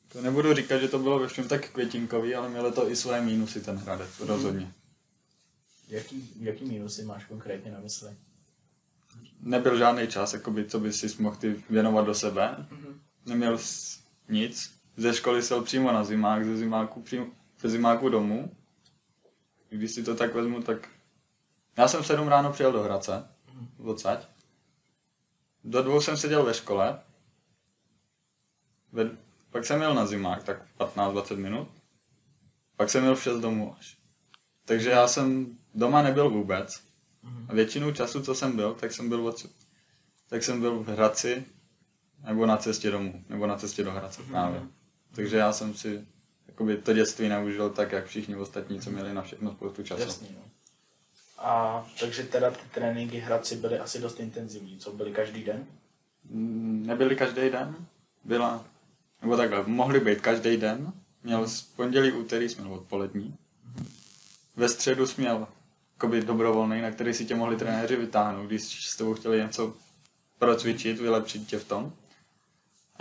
To 0.08 0.22
nebudu 0.22 0.54
říkat, 0.54 0.78
že 0.78 0.88
to 0.88 1.00
bylo 1.00 1.20
ve 1.20 1.28
všem 1.28 1.48
tak 1.48 1.70
květinkový, 1.70 2.36
ale 2.36 2.50
mělo 2.50 2.72
to 2.72 2.90
i 2.90 2.96
svoje 2.96 3.22
mínusy 3.22 3.62
ten 3.62 3.78
Hradec, 3.78 4.20
rozhodně. 4.20 4.72
Jaký, 5.90 6.30
jaký 6.40 6.66
mínusy 6.66 7.04
máš 7.04 7.26
konkrétně 7.26 7.72
na 7.72 7.80
mysli? 7.80 8.10
Nebyl 9.40 9.78
žádný 9.78 10.08
čas, 10.08 10.34
jakoby, 10.34 10.66
co 10.66 10.80
by 10.80 10.94
si 10.94 11.22
mohl 11.22 11.36
ty 11.36 11.64
věnovat 11.70 12.06
do 12.06 12.14
sebe. 12.14 12.68
Neměl 13.26 13.58
nic. 14.30 14.74
Ze 14.98 15.14
školy 15.14 15.42
šel 15.42 15.62
přímo 15.62 15.92
na 15.92 16.04
zimák, 16.04 16.46
ze 16.46 16.58
zimáku, 16.58 17.02
přímo, 17.02 17.28
ze 17.60 17.70
zimáku 17.70 18.10
domů. 18.10 18.56
Když 19.70 19.92
si 19.92 20.04
to 20.04 20.16
tak 20.16 20.34
vezmu, 20.34 20.62
tak... 20.62 20.90
Já 21.78 21.88
jsem 21.88 22.04
v 22.04 22.08
7 22.08 22.28
ráno 22.28 22.52
přijel 22.52 22.72
do 22.72 22.84
Hradce, 22.84 23.28
odsaď. 23.78 24.28
Do 25.64 25.84
dvou 25.84 26.02
jsem 26.02 26.18
seděl 26.18 26.44
ve 26.44 26.54
škole. 26.54 27.00
Ve, 28.92 29.18
pak 29.50 29.66
jsem 29.66 29.82
jel 29.82 29.94
na 29.94 30.06
zimák, 30.06 30.44
tak 30.44 30.66
15-20 30.78 31.38
minut. 31.38 31.68
Pak 32.76 32.90
jsem 32.90 33.04
jel 33.04 33.16
v 33.16 33.24
6 33.24 33.40
domů 33.40 33.76
až. 33.80 33.98
Takže 34.66 34.90
já 34.90 35.08
jsem 35.08 35.58
doma 35.76 36.02
nebyl 36.02 36.30
vůbec. 36.30 36.84
A 37.50 37.54
většinu 37.54 37.92
času, 37.94 38.24
co 38.24 38.36
jsem 38.36 38.56
byl, 38.56 38.74
tak 38.74 38.92
jsem 38.92 39.10
byl 39.10 39.28
odsud. 39.28 39.52
Tak 40.30 40.44
jsem 40.44 40.60
byl 40.60 40.80
v 40.80 40.88
Hradci, 40.88 41.46
nebo 42.24 42.46
na 42.46 42.58
cestě 42.58 42.92
domů, 42.92 43.24
nebo 43.30 43.48
na 43.48 43.58
cestě 43.58 43.84
do 43.84 43.92
Hradce 43.92 44.22
právě. 44.24 44.62
Takže 45.16 45.38
já 45.38 45.54
jsem 45.54 45.74
si 45.74 46.06
jakoby, 46.48 46.78
to 46.78 46.94
dětství 46.94 47.30
neužil 47.30 47.70
tak, 47.70 47.92
jak 47.92 48.06
všichni 48.06 48.36
ostatní, 48.36 48.82
co 48.82 48.92
měli 48.92 49.14
na 49.14 49.22
všechno 49.22 49.52
spoustu 49.52 49.84
času. 49.84 50.02
Jasný, 50.02 50.28
no. 50.36 50.42
A 51.38 51.86
takže 52.00 52.24
teda 52.24 52.52
ty 52.52 52.60
tréninky 52.74 53.18
Hradci 53.18 53.56
byly 53.56 53.80
asi 53.80 54.00
dost 54.02 54.20
intenzivní, 54.20 54.78
co 54.78 54.92
byly 54.92 55.12
každý 55.12 55.44
den? 55.44 55.66
Mm, 56.30 56.84
Nebyly 56.88 57.16
každý 57.16 57.50
den, 57.50 57.76
byla, 58.24 58.66
nebo 59.22 59.38
takhle, 59.38 59.64
mohly 59.68 60.00
být 60.00 60.22
každý 60.22 60.58
den. 60.58 60.94
Měl 61.24 61.48
z 61.48 61.62
pondělí, 61.62 62.12
úterý 62.12 62.50
jsme 62.50 62.66
odpolední. 62.70 63.36
Ve 64.56 64.70
středu 64.70 65.08
jsi 65.08 65.22
měl 65.22 65.48
jakoby 65.96 66.22
dobrovolný, 66.22 66.82
na 66.82 66.92
který 66.92 67.14
si 67.14 67.26
tě 67.26 67.36
mohli 67.36 67.56
trenéři 67.56 67.96
vytáhnout, 67.96 68.46
když 68.48 68.90
s 68.90 68.96
tebou 68.98 69.14
chtěli 69.14 69.38
něco 69.38 69.74
procvičit, 70.40 71.00
vylepšit 71.00 71.48
tě 71.48 71.60
v 71.60 71.64
tom. 71.68 71.94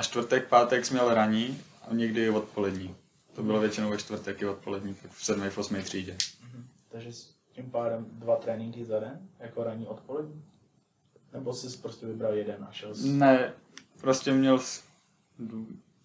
A 0.03 0.05
čtvrtek, 0.05 0.49
pátek 0.49 0.87
jsi 0.87 0.95
měl 0.95 1.15
raní 1.15 1.63
a 1.89 1.95
někdy 1.95 2.25
i 2.25 2.31
odpolední. 2.31 2.97
To 3.35 3.43
bylo 3.43 3.61
většinou 3.61 3.91
ve 3.91 3.99
čtvrtek 3.99 4.43
i 4.43 4.47
odpolední, 4.47 4.95
tak 4.95 5.11
v 5.11 5.25
sedmé, 5.25 5.51
v 5.51 5.59
osmé 5.59 5.83
třídě. 5.83 6.17
Takže 6.89 7.13
s 7.13 7.35
tím 7.53 7.71
pádem 7.71 8.07
dva 8.13 8.37
tréninky 8.37 8.85
za 8.85 9.01
den, 9.01 9.29
jako 9.39 9.65
ranní 9.65 9.87
odpolední? 9.87 10.45
Nebo 11.33 11.55
jsi 11.55 11.79
prostě 11.79 12.07
vybral 12.07 12.35
jeden 12.35 12.67
a 12.69 12.73
šel 12.73 12.95
jsi... 12.95 13.09
Ne, 13.09 13.53
prostě 14.01 14.33
měl 14.33 14.59
jsi, 14.59 14.81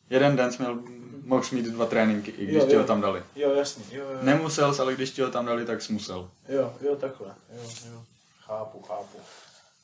jeden 0.10 0.36
den 0.36 0.52
jsi 0.52 0.62
měl 0.62 0.84
mohl 1.24 1.44
mít 1.52 1.66
dva 1.66 1.86
tréninky, 1.86 2.32
i 2.32 2.44
když 2.44 2.56
Jo, 2.56 2.68
ti 2.68 2.76
ho 2.76 2.84
tam 2.84 3.02
dali. 3.02 3.24
Jo, 3.36 3.52
jasně, 3.54 3.84
jo, 3.92 4.06
jo. 4.12 4.20
Nemusel, 4.22 4.76
ale 4.80 4.96
když 4.96 5.12
ti 5.12 5.22
ho 5.22 5.32
tam 5.32 5.46
dali, 5.46 5.66
tak 5.66 5.82
jsi 5.82 5.94
musel. 5.94 6.32
Jo, 6.50 6.74
jo, 6.82 6.96
takhle. 6.96 7.36
Jo, 7.56 7.64
jo. 7.92 8.04
Chápu, 8.40 8.82
chápu. 8.82 9.18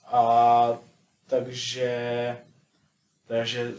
A 0.06 0.78
takže, 1.28 2.38
takže 3.28 3.74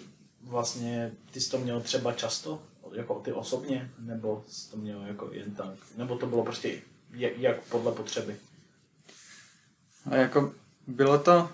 vlastně 0.48 1.12
ty 1.30 1.40
jsi 1.40 1.50
to 1.50 1.58
měl 1.58 1.80
třeba 1.80 2.12
často, 2.12 2.62
jako 2.92 3.14
ty 3.14 3.32
osobně, 3.32 3.90
nebo 3.98 4.44
jsi 4.48 4.70
to 4.70 4.76
měl 4.76 5.02
jako 5.02 5.28
jen 5.32 5.54
tak, 5.54 5.74
nebo 5.96 6.16
to 6.18 6.26
bylo 6.26 6.44
prostě 6.44 6.80
jak, 7.10 7.38
jak 7.38 7.60
podle 7.62 7.92
potřeby. 7.92 8.36
A 10.10 10.16
jako 10.16 10.52
bylo 10.86 11.18
to 11.18 11.48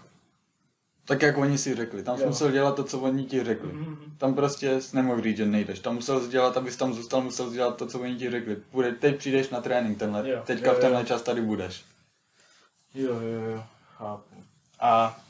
tak, 1.04 1.22
jak 1.22 1.38
oni 1.38 1.58
si 1.58 1.74
řekli. 1.74 2.02
Tam 2.02 2.16
jsi 2.16 2.22
Jo. 2.22 2.28
musel 2.28 2.50
dělat 2.50 2.76
to, 2.76 2.84
co 2.84 3.00
oni 3.00 3.24
ti 3.24 3.44
řekli. 3.44 3.72
Mhm. 3.72 3.96
Tam 4.18 4.34
prostě 4.34 4.80
jsi 4.80 4.96
nemohl 4.96 5.22
říct, 5.22 5.36
že 5.36 5.46
nejdeš. 5.46 5.78
Tam 5.80 5.94
musel 5.94 6.20
jsi 6.20 6.28
dělat, 6.28 6.56
abys 6.56 6.76
tam 6.76 6.94
zůstal, 6.94 7.22
musel 7.22 7.48
jsi 7.48 7.54
dělat 7.54 7.76
to, 7.76 7.86
co 7.86 8.00
oni 8.00 8.16
ti 8.16 8.30
řekli. 8.30 8.56
Bude, 8.72 8.92
teď 8.92 9.16
přijdeš 9.18 9.50
na 9.50 9.60
trénink, 9.60 9.98
tenhle, 9.98 10.30
Jo, 10.30 10.42
teďka 10.46 10.68
jo, 10.72 10.74
v 10.76 10.80
tenhle 10.80 11.00
jo. 11.00 11.06
čas 11.06 11.22
tady 11.22 11.42
budeš. 11.42 11.84
Jo, 12.94 13.14
jo, 13.14 13.40
jo, 13.50 13.64
chápu. 13.96 14.34
A 14.80 15.20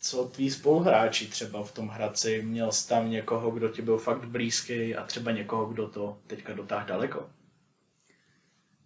co 0.00 0.24
tví 0.24 0.50
spoluhráči 0.50 1.26
třeba 1.26 1.62
v 1.62 1.72
tom 1.72 1.88
Hradci? 1.88 2.42
Měl 2.42 2.72
jsi 2.72 2.88
tam 2.88 3.10
někoho, 3.10 3.50
kdo 3.50 3.68
ti 3.68 3.82
byl 3.82 3.98
fakt 3.98 4.24
blízký 4.24 4.96
a 4.96 5.04
třeba 5.06 5.30
někoho, 5.30 5.66
kdo 5.66 5.88
to 5.88 6.18
teďka 6.26 6.54
dotáhl 6.54 6.86
daleko? 6.86 7.26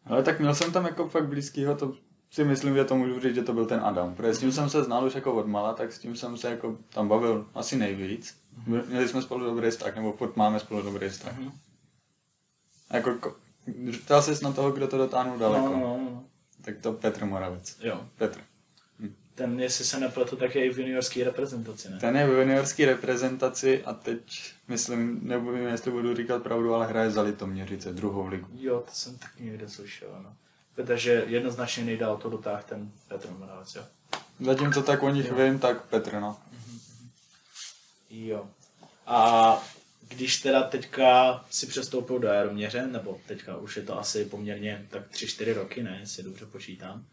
Ale 0.05 0.23
tak 0.23 0.41
měl 0.41 0.55
jsem 0.55 0.73
tam 0.73 0.85
jako 0.87 1.09
fakt 1.09 1.29
blízkýho, 1.29 1.77
to 1.77 1.95
si 2.31 2.45
myslím, 2.45 2.75
že 2.75 2.85
to 2.85 2.97
můžu 2.97 3.21
říct, 3.21 3.35
že 3.35 3.43
to 3.43 3.53
byl 3.53 3.67
ten 3.67 3.81
Adam. 3.85 4.15
Protože 4.15 4.35
s 4.35 4.39
tím 4.39 4.53
jsem 4.53 4.71
se 4.71 4.85
znal 4.85 5.05
už 5.05 5.15
jako 5.15 5.35
od 5.35 5.47
mala, 5.47 5.75
tak 5.75 5.93
s 5.93 5.99
tím 5.99 6.17
jsem 6.17 6.37
se 6.37 6.51
jako 6.51 6.77
tam 6.89 7.09
bavil 7.09 7.47
asi 7.55 7.77
nejvíc. 7.77 8.37
Měli 8.67 9.09
jsme 9.09 9.23
spolu 9.23 9.45
dobrý 9.45 9.71
vztah, 9.71 9.97
nebo 9.97 10.13
furt 10.13 10.37
máme 10.37 10.61
spolu 10.61 10.83
dobrý 10.83 11.09
vztah. 11.09 11.39
Mhm. 11.39 11.53
A 12.91 12.97
jako, 12.97 13.11
ko- 13.11 13.35
ptal 14.05 14.23
ses 14.23 14.41
na 14.41 14.53
toho, 14.53 14.71
kdo 14.73 14.89
to 14.89 14.99
dotáhnul 14.99 15.39
daleko. 15.39 15.69
No, 15.69 15.77
no, 15.81 15.99
no. 15.99 16.25
Tak 16.65 16.75
to 16.81 16.93
Petr 16.93 17.25
Moravec. 17.25 17.77
Jo, 17.83 18.01
Petr. 18.17 18.41
Ten, 19.35 19.61
jestli 19.61 19.85
se 19.85 20.01
nepletu, 20.01 20.37
tak 20.37 20.55
je 20.55 20.67
i 20.67 20.71
v 20.71 20.79
juniorské 20.79 21.25
reprezentaci, 21.25 21.91
ne? 21.91 21.99
Ten 21.99 22.17
je 22.17 22.27
v 22.27 22.39
juniorské 22.39 22.87
reprezentaci 22.87 23.85
a 23.85 23.93
teď, 23.93 24.53
myslím, 24.69 25.21
nevím, 25.23 25.67
jestli 25.67 25.91
budu 25.91 26.17
říkat 26.17 26.43
pravdu, 26.43 26.75
ale 26.75 26.87
hraje 26.87 27.11
za 27.11 27.23
Litoměřice, 27.23 27.93
druhou 27.93 28.27
ligu. 28.27 28.49
Jo, 28.55 28.81
to 28.87 28.93
jsem 28.93 29.19
taky 29.19 29.45
někde 29.45 29.69
slyšel, 29.69 30.09
no. 30.23 30.37
Takže 30.87 31.25
jednoznačně 31.27 31.85
nejdál 31.85 32.17
to 32.17 32.31
dotáh 32.31 32.65
ten 32.65 32.91
Petr 33.09 33.31
Moravec, 33.31 33.75
jo. 33.75 33.85
Zatím, 34.41 34.73
co 34.73 34.83
tak 34.83 35.03
o 35.03 35.11
nich 35.11 35.33
vím, 35.33 35.59
tak 35.59 35.83
Petr, 35.83 36.21
no. 36.21 36.37
Jo. 38.11 38.47
A 39.07 39.59
když 40.09 40.41
teda 40.41 40.63
teďka 40.63 41.45
si 41.51 41.67
přestoupil 41.67 42.19
do 42.19 42.29
Jaroměře, 42.29 42.87
nebo 42.87 43.21
teďka 43.27 43.57
už 43.57 43.77
je 43.77 43.83
to 43.83 43.99
asi 43.99 44.25
poměrně 44.25 44.87
tak 44.91 45.11
3-4 45.11 45.55
roky, 45.55 45.83
ne, 45.83 45.99
jestli 46.01 46.23
dobře 46.23 46.47
počítám, 46.47 47.05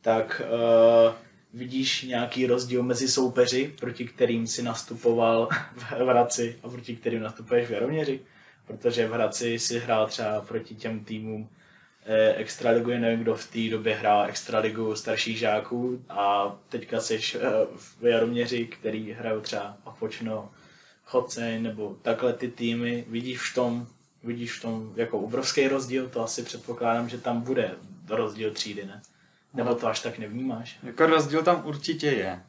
tak 0.00 0.42
uh, 0.44 1.14
vidíš 1.56 2.02
nějaký 2.02 2.46
rozdíl 2.46 2.82
mezi 2.82 3.08
soupeři, 3.08 3.74
proti 3.80 4.04
kterým 4.04 4.46
si 4.46 4.62
nastupoval 4.62 5.48
v 5.76 5.82
Hradci 5.82 6.58
a 6.62 6.68
proti 6.68 6.96
kterým 6.96 7.22
nastupuješ 7.22 7.68
v 7.68 7.72
Jaroměři? 7.72 8.20
Protože 8.66 9.08
v 9.08 9.12
Hradci 9.12 9.58
si 9.58 9.78
hrál 9.78 10.06
třeba 10.06 10.40
proti 10.40 10.74
těm 10.74 11.04
týmům 11.04 11.48
eh, 12.06 12.34
extraligu, 12.34 12.90
nevím, 12.90 13.20
kdo 13.20 13.34
v 13.34 13.46
té 13.46 13.70
době 13.70 13.94
hrál 13.94 14.24
extraligu 14.24 14.96
starších 14.96 15.38
žáků 15.38 16.04
a 16.08 16.56
teďka 16.68 17.00
jsi 17.00 17.20
eh, 17.34 17.40
v 18.00 18.04
Jaroměři, 18.04 18.66
který 18.66 19.12
hrajou 19.12 19.40
třeba 19.40 19.76
Opočno, 19.84 20.50
Choceň 21.04 21.62
nebo 21.62 21.96
takhle 22.02 22.32
ty 22.32 22.48
týmy, 22.48 23.04
vidíš 23.08 23.50
v 23.50 23.54
tom, 23.54 23.86
vidíš 24.24 24.58
v 24.58 24.62
tom 24.62 24.92
jako 24.96 25.18
obrovský 25.18 25.68
rozdíl, 25.68 26.08
to 26.08 26.24
asi 26.24 26.42
předpokládám, 26.42 27.08
že 27.08 27.18
tam 27.18 27.40
bude 27.40 27.74
rozdíl 28.08 28.50
třídy, 28.50 28.84
ne? 28.84 29.02
Nebo 29.56 29.74
to 29.74 29.86
až 29.86 30.00
tak 30.00 30.18
nevnímáš? 30.18 30.78
Jako 30.82 31.06
rozdíl 31.06 31.42
tam 31.42 31.62
určitě 31.64 32.06
je. 32.06 32.42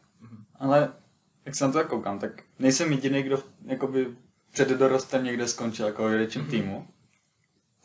Ale 0.60 0.94
jak 1.46 1.56
se 1.56 1.68
na 1.68 1.72
to 1.72 1.84
koukám, 1.84 2.20
tak 2.20 2.44
nejsem 2.60 2.92
jediný, 2.92 3.24
kdo 3.24 3.44
jakoby 3.66 4.08
před 4.52 4.70
dorostem 4.70 5.24
někde 5.24 5.48
skončil 5.48 5.86
jako 5.86 6.04
v 6.04 6.10
větším 6.10 6.46
týmu. 6.46 6.88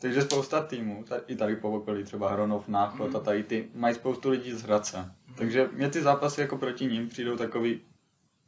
Takže 0.01 0.21
spousta 0.21 0.63
týmů, 0.63 1.03
tady, 1.03 1.21
i 1.27 1.35
tady 1.35 1.55
po 1.55 1.71
okolí, 1.71 2.03
třeba 2.03 2.31
Hronov, 2.31 2.67
Náchod 2.67 3.15
a 3.15 3.19
tady 3.19 3.43
ty, 3.43 3.69
mají 3.75 3.95
spoustu 3.95 4.29
lidí 4.29 4.53
z 4.53 4.61
Hradce. 4.61 5.11
Takže 5.35 5.69
mě 5.73 5.89
ty 5.89 6.01
zápasy 6.01 6.41
jako 6.41 6.57
proti 6.57 6.85
ním 6.85 7.09
přijdou 7.09 7.37
takový 7.37 7.81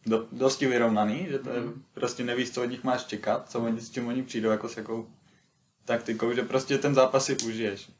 do, 0.05 0.27
dosti 0.31 0.67
vyrovnaný, 0.67 1.27
že 1.29 1.39
to 1.39 1.49
je, 1.49 1.61
prostě 1.93 2.23
nevíš, 2.23 2.51
co 2.51 2.63
od 2.63 2.65
nich 2.65 2.83
máš 2.83 3.03
čekat, 3.03 3.49
co 3.49 3.59
oni, 3.59 3.81
s 3.81 3.91
čím 3.91 4.07
oni 4.07 4.23
přijdou, 4.23 4.49
jako 4.49 4.69
s 4.69 4.77
jakou 4.77 5.07
taktikou, 5.85 6.33
že 6.33 6.41
prostě 6.41 6.77
ten 6.77 6.95
zápas 6.95 7.25
si 7.25 7.37
užiješ. 7.37 7.91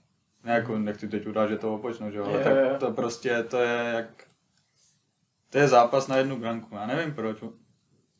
Ne 0.46 0.54
jako, 0.54 0.80
nechci 0.80 1.08
teď 1.08 1.28
urážet 1.28 1.62
to 1.62 1.76
opočno, 1.76 2.12
že 2.12 2.18
jo, 2.18 2.26
ale 2.26 2.38
Jo, 2.38 2.44
tak 2.44 2.80
to 2.80 2.92
prostě, 2.92 3.44
to 3.44 3.58
je 3.58 3.92
jak, 3.96 4.28
to 5.50 5.58
je 5.58 5.68
zápas 5.68 6.08
na 6.08 6.18
jednu 6.18 6.40
branku, 6.40 6.76
já 6.76 6.86
nevím 6.86 7.14
proč, 7.14 7.38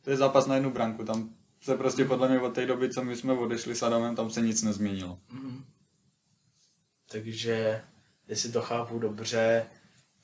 to 0.02 0.10
je 0.10 0.18
zápas 0.18 0.46
na 0.46 0.56
jednu 0.56 0.72
branku, 0.72 1.06
tam 1.06 1.30
se 1.62 1.78
prostě 1.78 2.06
podle 2.06 2.30
mě 2.30 2.40
od 2.40 2.56
té 2.56 2.66
doby, 2.66 2.90
co 2.90 3.04
my 3.04 3.16
jsme 3.16 3.34
odešli 3.34 3.76
s 3.76 3.84
Adamem, 3.84 4.16
tam 4.16 4.30
se 4.30 4.42
nic 4.42 4.64
nezměnilo. 4.64 5.20
Takže, 7.12 7.82
jestli 8.28 8.52
to 8.52 8.62
chápu 8.62 9.00
dobře, 9.00 9.66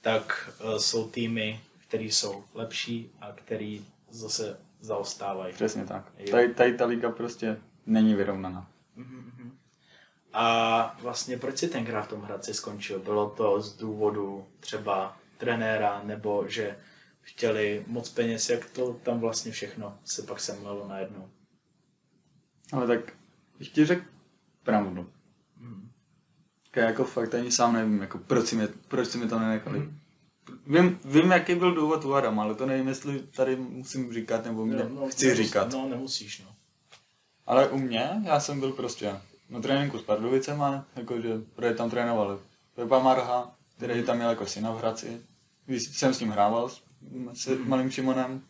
tak 0.01 0.53
uh, 0.63 0.75
jsou 0.77 1.09
týmy, 1.09 1.59
které 1.87 2.03
jsou 2.03 2.43
lepší 2.53 3.11
a 3.21 3.31
které 3.31 3.77
zase 4.09 4.57
zaostávají. 4.79 5.53
Přesně 5.53 5.85
tak. 5.85 6.11
Tady, 6.31 6.53
tady 6.53 6.77
ta 6.77 6.85
liga 6.85 7.11
prostě 7.11 7.57
není 7.85 8.15
vyrovnaná. 8.15 8.69
A 10.33 10.97
vlastně 11.01 11.37
proč 11.37 11.57
si 11.57 11.67
tenkrát 11.67 12.01
v 12.01 12.07
tom 12.07 12.21
Hradci 12.21 12.53
skončil? 12.53 12.99
Bylo 12.99 13.29
to 13.29 13.61
z 13.61 13.77
důvodu 13.77 14.47
třeba 14.59 15.17
trenéra, 15.37 16.01
nebo 16.03 16.47
že 16.47 16.77
chtěli 17.21 17.83
moc 17.87 18.09
peněz, 18.09 18.49
jak 18.49 18.69
to 18.69 18.93
tam 18.93 19.19
vlastně 19.19 19.51
všechno 19.51 19.99
se 20.05 20.21
pak 20.21 20.39
semlelo 20.39 20.87
najednou? 20.87 21.29
Ale 22.73 22.87
tak, 22.87 23.13
když 23.57 23.69
ti 23.69 23.85
řekl 23.85 24.05
pravdu, 24.63 25.09
tak 26.71 26.83
jako 26.83 27.03
fakt 27.03 27.33
ani 27.35 27.51
sám 27.51 27.73
nevím, 27.73 28.01
jako 28.01 28.17
proč 28.17 28.47
si 28.47 28.55
mi, 28.55 28.67
proč 28.67 29.07
si 29.07 29.17
mi 29.17 29.27
to 29.27 29.39
nenechali. 29.39 29.89
Vím, 30.67 30.99
vím, 31.05 31.31
jaký 31.31 31.55
byl 31.55 31.75
důvod 31.75 32.05
u 32.05 32.13
Adama, 32.13 32.43
ale 32.43 32.55
to 32.55 32.65
nevím, 32.65 32.87
jestli 32.87 33.19
tady 33.19 33.55
musím 33.55 34.13
říkat, 34.13 34.45
nebo 34.45 34.65
mě, 34.65 34.77
chci 35.09 35.25
nemus- 35.25 35.35
říkat. 35.35 35.71
No, 35.71 35.87
nemusíš, 35.89 36.43
no. 36.43 36.55
Ale 37.45 37.69
u 37.69 37.77
mě, 37.77 38.21
já 38.25 38.39
jsem 38.39 38.59
byl 38.59 38.71
prostě 38.71 39.15
na 39.51 39.59
tréninku 39.59 39.99
s 39.99 40.03
Pardubicema, 40.03 40.85
jakože, 40.95 41.29
protože 41.55 41.73
tam 41.73 41.89
trénoval 41.89 42.39
Pepa 42.75 42.99
Marha, 42.99 43.55
který 43.77 44.03
tam 44.03 44.15
měl 44.15 44.29
jako 44.29 44.45
syna 44.45 44.71
v 44.71 44.77
Hradci. 44.77 45.21
Když 45.65 45.83
jsem 45.83 46.13
s 46.13 46.19
ním 46.19 46.29
hrával, 46.29 46.69
s, 46.69 46.81
s 47.33 47.47
malým 47.65 47.91
Šimonem. 47.91 48.41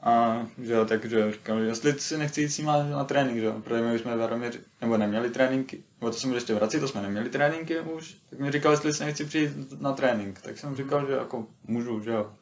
A 0.00 0.46
že 0.62 0.72
jo, 0.72 0.84
takže 0.84 1.32
říkal, 1.32 1.60
že 1.60 1.66
jestli 1.66 1.92
si 1.92 2.18
nechci 2.18 2.40
jít 2.40 2.48
s 2.48 2.58
ním 2.58 2.66
na, 2.66 2.82
na 2.82 3.04
trénink, 3.04 3.38
že 3.38 3.44
jo, 3.44 3.60
protože 3.64 3.82
my 3.82 3.94
už 3.94 4.00
jsme 4.00 4.16
v 4.16 4.20
Jaroměři, 4.20 4.60
nebo 4.80 4.96
neměli 4.96 5.30
tréninky, 5.30 5.84
nebo 6.00 6.12
to 6.12 6.18
jsem 6.18 6.30
byl 6.30 6.36
ještě 6.36 6.54
v 6.54 6.56
Hradci, 6.56 6.80
to 6.80 6.88
jsme 6.88 7.02
neměli 7.02 7.28
tréninky 7.30 7.80
už, 7.80 8.16
tak 8.30 8.38
mi 8.38 8.52
říkal, 8.52 8.72
jestli 8.72 8.94
si 8.94 9.04
nechci 9.04 9.24
přijít 9.24 9.80
na 9.80 9.92
trénink, 9.92 10.40
tak 10.40 10.58
jsem 10.58 10.76
říkal, 10.76 11.06
že 11.06 11.12
jako 11.12 11.46
můžu, 11.64 12.00
že 12.00 12.10
jo. 12.10 12.32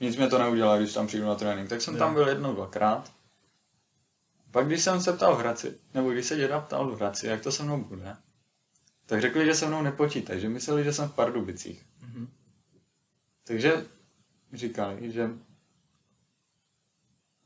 Nic 0.00 0.16
mě 0.16 0.28
to 0.28 0.38
neudělá, 0.38 0.78
když 0.78 0.92
tam 0.92 1.06
přijdu 1.06 1.26
na 1.26 1.34
trénink, 1.34 1.68
tak 1.68 1.82
jsem 1.82 1.96
tam 1.96 2.14
byl 2.14 2.28
jednou, 2.28 2.54
dvakrát. 2.54 3.12
Pak 4.54 4.66
když 4.66 4.82
jsem 4.82 5.00
se 5.00 5.12
ptal 5.12 5.36
v 5.36 5.38
Hradci, 5.38 5.78
nebo 5.94 6.10
když 6.10 6.26
se 6.26 6.36
děda 6.36 6.60
ptal 6.60 6.90
v 6.90 6.96
Hradci, 6.96 7.26
jak 7.26 7.42
to 7.42 7.52
se 7.52 7.62
mnou 7.62 7.84
bude, 7.84 8.16
tak 9.06 9.20
řekli, 9.20 9.46
že 9.46 9.54
se 9.54 9.66
mnou 9.66 9.82
nepočítají, 9.82 10.40
že 10.40 10.48
mysleli, 10.48 10.84
že 10.84 10.92
jsem 10.92 11.08
v 11.08 11.14
Pardubicích. 11.14 11.86
Mhm. 12.00 12.28
Takže 13.46 13.86
říkali, 14.52 15.12
že 15.12 15.30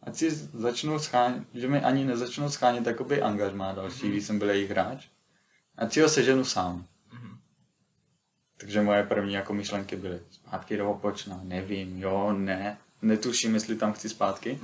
ať 0.02 0.16
si 0.16 0.30
začnou 0.30 0.98
schánět, 0.98 1.42
že 1.54 1.68
mi 1.68 1.80
ani 1.80 2.04
nezačnou 2.04 2.50
schánět 2.50 2.86
jakoby 2.86 3.22
angažmá 3.22 3.72
další, 3.72 4.08
když 4.08 4.24
jsem 4.24 4.38
byl 4.38 4.50
jejich 4.50 4.70
hráč, 4.70 5.08
ať 5.76 5.92
si 5.92 6.00
ho 6.00 6.08
seženu 6.08 6.44
sám. 6.44 6.86
Takže 8.56 8.82
moje 8.82 9.02
první 9.02 9.32
jako 9.32 9.54
myšlenky 9.54 9.96
byly 9.96 10.20
zpátky 10.30 10.76
do 10.76 10.90
Opočna, 10.90 11.40
nevím, 11.42 12.02
jo, 12.02 12.32
ne, 12.32 12.78
netuším, 13.02 13.54
jestli 13.54 13.76
tam 13.76 13.92
chci 13.92 14.08
zpátky. 14.08 14.60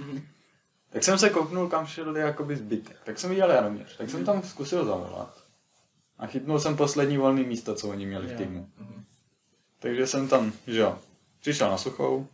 Tak 0.95 1.05
jsem 1.05 1.19
se 1.19 1.31
kouknul, 1.31 1.69
kam 1.69 1.87
šel 1.87 2.17
jakoby 2.17 2.57
zbytek. 2.57 2.97
Tak 3.05 3.19
jsem 3.19 3.31
viděl 3.31 3.51
Jaroměř, 3.51 3.97
tak 3.97 4.11
jsem 4.11 4.25
tam 4.25 4.43
zkusil 4.43 4.85
zavolat. 4.85 5.45
A 6.19 6.27
chytnul 6.27 6.61
jsem 6.61 6.77
poslední 6.77 7.19
volný 7.19 7.45
místo, 7.45 7.75
co 7.75 7.89
oni 7.89 8.07
měli 8.07 8.27
v 8.27 8.37
týmu. 8.37 8.69
Takže 9.79 10.07
jsem 10.07 10.29
tam, 10.29 10.53
že 10.67 10.81
jo, 10.81 10.99
přišel 11.41 11.71
na 11.71 11.79
suchou. 11.79 12.27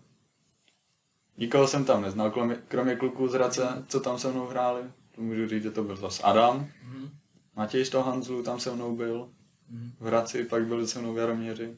Nikoho 1.37 1.67
jsem 1.67 1.85
tam 1.85 2.03
neznal, 2.03 2.31
kromě, 2.31 2.57
kromě 2.69 2.97
kluků 2.97 3.29
z 3.29 3.33
Hradce, 3.33 3.85
co 3.89 4.01
tam 4.01 4.19
se 4.19 4.33
mnou 4.33 4.47
hráli. 4.47 4.83
To 5.15 5.21
můžu 5.21 5.49
říct, 5.49 5.63
že 5.63 5.71
to 5.71 5.85
byl 5.85 5.97
zase 5.97 6.23
Adam. 6.23 6.69
Matěj 7.57 7.85
Štohanzlu 7.85 8.43
tam 8.43 8.61
se 8.61 8.75
mnou 8.75 8.97
byl. 8.97 9.29
V 10.01 10.07
Hradci, 10.07 10.45
pak 10.45 10.67
byl 10.67 10.87
se 10.87 10.99
mnou 10.99 11.15
v 11.15 11.19
Jaroměři. 11.19 11.77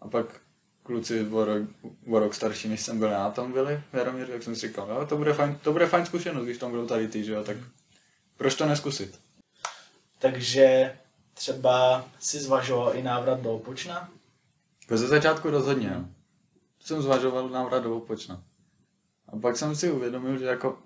A 0.00 0.08
pak 0.08 0.40
kluci 0.86 1.28
o 1.28 1.44
rok, 1.44 1.62
o 2.10 2.18
rok 2.18 2.34
starší, 2.34 2.68
než 2.68 2.80
jsem 2.80 2.98
byl 2.98 3.08
já, 3.08 3.30
tam 3.30 3.52
byli 3.52 3.82
v 3.92 3.96
Jaroměři, 3.96 4.32
jak 4.32 4.42
jsem 4.42 4.54
si 4.54 4.68
říkal, 4.68 4.90
jo, 4.90 5.06
to 5.06 5.16
bude 5.16 5.32
fajn, 5.32 5.58
to 5.62 5.72
bude 5.72 5.86
fajn 5.86 6.06
zkušenost, 6.06 6.44
když 6.44 6.58
tam 6.58 6.70
budou 6.70 6.86
tady 6.86 7.08
ty, 7.08 7.24
že 7.24 7.32
jo, 7.32 7.44
tak 7.44 7.56
proč 8.36 8.54
to 8.54 8.66
neskusit? 8.66 9.18
Takže 10.18 10.96
třeba 11.34 12.08
si 12.18 12.40
zvažoval 12.40 12.94
i 12.94 13.02
návrat 13.02 13.40
do 13.40 13.54
Opočna? 13.54 14.10
Jako 14.82 14.96
ze 14.96 15.06
začátku 15.06 15.50
rozhodně, 15.50 15.92
jo. 15.94 16.04
Jsem 16.80 17.02
zvažoval 17.02 17.48
návrat 17.48 17.82
do 17.82 17.96
Opočna. 17.96 18.42
A 19.28 19.36
pak 19.36 19.56
jsem 19.56 19.76
si 19.76 19.90
uvědomil, 19.90 20.38
že 20.38 20.44
jako 20.44 20.78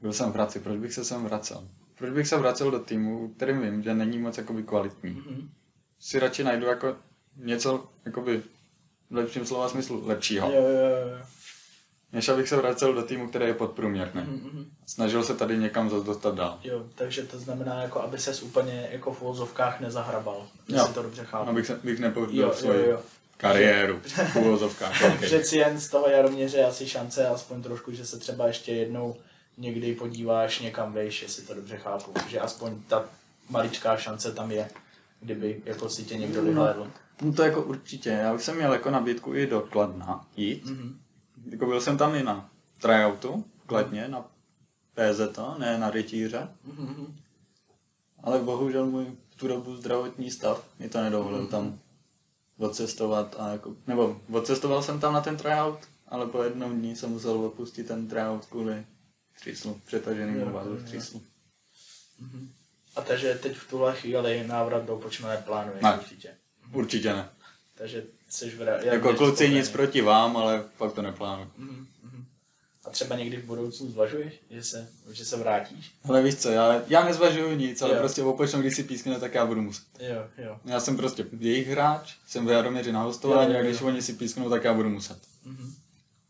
byl 0.00 0.12
jsem 0.12 0.32
v 0.32 0.34
Hradci, 0.34 0.60
proč 0.60 0.78
bych 0.78 0.92
se 0.92 1.04
sem 1.04 1.24
vracel? 1.24 1.68
Proč 1.94 2.10
bych 2.10 2.28
se 2.28 2.36
vracel 2.36 2.70
do 2.70 2.78
týmu, 2.78 3.28
kterým 3.28 3.60
vím, 3.60 3.82
že 3.82 3.94
není 3.94 4.18
moc 4.18 4.38
jakoby 4.38 4.62
kvalitní? 4.62 5.10
Mhm. 5.10 5.50
Si 5.98 6.18
radši 6.18 6.44
najdu 6.44 6.66
jako 6.66 6.96
něco 7.36 7.88
jakoby 8.04 8.42
v 9.10 9.16
lepším 9.16 9.46
slova 9.46 9.68
smyslu 9.68 10.06
lepšího. 10.06 10.50
Jo, 10.52 10.62
jo, 10.62 10.68
jo. 10.68 11.18
Než 12.12 12.28
abych 12.28 12.48
se 12.48 12.56
vracel 12.56 12.94
do 12.94 13.02
týmu, 13.02 13.28
který 13.28 13.46
je 13.46 13.54
podprůměrný. 13.54 14.22
Mhm, 14.22 14.34
mhm. 14.34 14.70
Snažil 14.86 15.24
se 15.24 15.34
tady 15.34 15.58
někam 15.58 15.90
zase 15.90 16.06
dostat 16.06 16.34
dál. 16.34 16.58
Jo, 16.64 16.84
takže 16.94 17.22
to 17.22 17.38
znamená, 17.38 17.82
jako 17.82 18.00
aby 18.00 18.18
ses 18.18 18.42
úplně 18.42 18.88
jako 18.92 19.12
v 19.12 19.22
uvozovkách 19.22 19.80
nezahrabal. 19.80 20.36
Jo. 20.68 20.76
Jestli 20.76 20.94
to 20.94 21.02
dobře 21.02 21.24
chápu. 21.24 21.50
Abych, 21.50 21.66
se, 21.66 21.80
bych 21.84 21.98
Jo, 21.98 22.02
nepovedl 22.02 22.34
jo, 22.34 22.52
svoji 22.54 22.90
jo. 22.90 23.00
kariéru 23.36 24.00
v 24.32 24.36
uvozovkách. 24.36 25.02
Okay. 25.02 25.18
Přeci 25.18 25.56
jen 25.56 25.80
z 25.80 25.88
toho 25.88 26.08
Jaroměře 26.08 26.64
asi 26.64 26.88
šance, 26.88 27.28
aspoň 27.28 27.62
trošku, 27.62 27.92
že 27.92 28.06
se 28.06 28.18
třeba 28.18 28.46
ještě 28.46 28.72
jednou 28.72 29.16
někdy 29.58 29.94
podíváš 29.94 30.60
někam 30.60 30.92
vejš, 30.92 31.22
jestli 31.22 31.42
to 31.42 31.54
dobře 31.54 31.76
chápu. 31.76 32.12
Že 32.28 32.40
aspoň 32.40 32.82
ta 32.88 33.04
maličká 33.48 33.96
šance 33.96 34.32
tam 34.32 34.50
je, 34.50 34.68
kdyby 35.20 35.62
jako 35.64 35.88
si 35.88 36.04
tě 36.04 36.16
někdo 36.16 36.42
vyhlédl. 36.42 36.80
No 36.84 36.90
to 37.36 37.42
jako 37.42 37.62
určitě. 37.62 38.10
Já 38.10 38.32
už 38.32 38.44
jsem 38.44 38.56
měl 38.56 38.72
jako 38.72 38.90
nabídku 38.90 39.34
i 39.34 39.46
do 39.46 39.60
Kladna 39.60 40.26
jít. 40.36 40.64
Mhm. 40.66 41.00
Jako 41.50 41.66
byl 41.66 41.80
jsem 41.80 41.98
tam 41.98 42.14
i 42.14 42.22
na 42.22 42.50
tryoutu 42.80 43.44
v 43.58 43.66
Kladně, 43.66 44.08
na 44.08 44.22
PZ, 44.94 45.38
ne 45.58 45.78
na 45.78 45.90
rytíře. 45.90 46.48
Mhm. 46.64 47.16
Ale 48.22 48.38
bohužel 48.38 48.86
můj 48.86 49.04
v 49.30 49.36
tu 49.36 49.48
dobu 49.48 49.76
zdravotní 49.76 50.30
stav 50.30 50.64
mi 50.78 50.88
to 50.88 51.02
nedovolil 51.02 51.46
tam 51.46 51.78
odcestovat. 52.58 53.36
A 53.38 53.48
jako, 53.48 53.76
nebo 53.86 54.20
odcestoval 54.32 54.82
jsem 54.82 55.00
tam 55.00 55.12
na 55.12 55.20
ten 55.20 55.36
tryout, 55.36 55.78
ale 56.08 56.26
po 56.26 56.42
jednom 56.42 56.78
dní 56.78 56.96
jsem 56.96 57.10
musel 57.10 57.32
opustit 57.32 57.88
ten 57.88 58.08
tryout 58.08 58.46
kvůli 58.46 58.86
tříslu, 59.36 59.80
vazu 60.52 60.70
jo, 60.70 60.76
v 60.76 60.84
tříslu. 60.84 61.22
A 62.96 63.00
takže 63.02 63.34
teď 63.34 63.56
v 63.56 63.70
tuhle 63.70 63.96
chvíli 63.96 64.46
návrat 64.46 64.84
do 64.84 64.96
Opočna 64.96 65.28
neplánuješ 65.28 65.82
Ne. 65.82 65.98
určitě. 65.98 66.34
Určitě 66.72 67.12
ne. 67.12 67.28
Takže 67.74 68.04
jsi 68.28 68.50
v 68.50 68.60
ra- 68.60 68.78
Jako 68.86 69.14
kluci 69.14 69.48
nic 69.50 69.68
proti 69.70 70.00
vám, 70.00 70.36
ale 70.36 70.64
fakt 70.76 70.92
to 70.92 71.02
neplánuju. 71.02 71.50
Mhm, 71.56 71.86
mhm. 72.04 72.24
A 72.84 72.90
třeba 72.90 73.16
někdy 73.16 73.36
v 73.36 73.44
budoucnu 73.44 73.90
zvažuješ, 73.90 74.32
že 74.50 74.62
se, 74.64 74.88
že 75.12 75.24
se 75.24 75.36
vrátíš? 75.36 75.92
Ale 76.08 76.22
víš 76.22 76.34
co, 76.36 76.50
já, 76.50 76.82
já 76.88 77.04
nezvažuju 77.04 77.56
nic, 77.56 77.82
ale 77.82 77.92
Jo. 77.92 77.98
prostě 77.98 78.22
opočno, 78.22 78.60
když 78.60 78.76
si 78.76 78.82
pískne, 78.84 79.20
tak 79.20 79.34
já 79.34 79.46
budu 79.46 79.62
muset. 79.62 79.84
Jo, 80.00 80.28
jo. 80.44 80.58
Já 80.64 80.80
jsem 80.80 80.96
prostě 80.96 81.26
jejich 81.38 81.68
hráč, 81.68 82.14
jsem 82.26 82.46
v 82.46 82.50
Jaroměři 82.50 82.92
na 82.92 83.02
hostování 83.02 83.56
a 83.56 83.62
když 83.62 83.80
jo. 83.80 83.86
oni 83.86 84.02
si 84.02 84.12
písknou, 84.12 84.50
tak 84.50 84.64
já 84.64 84.74
budu 84.74 84.88
muset. 84.88 85.18
Mhm. 85.44 85.74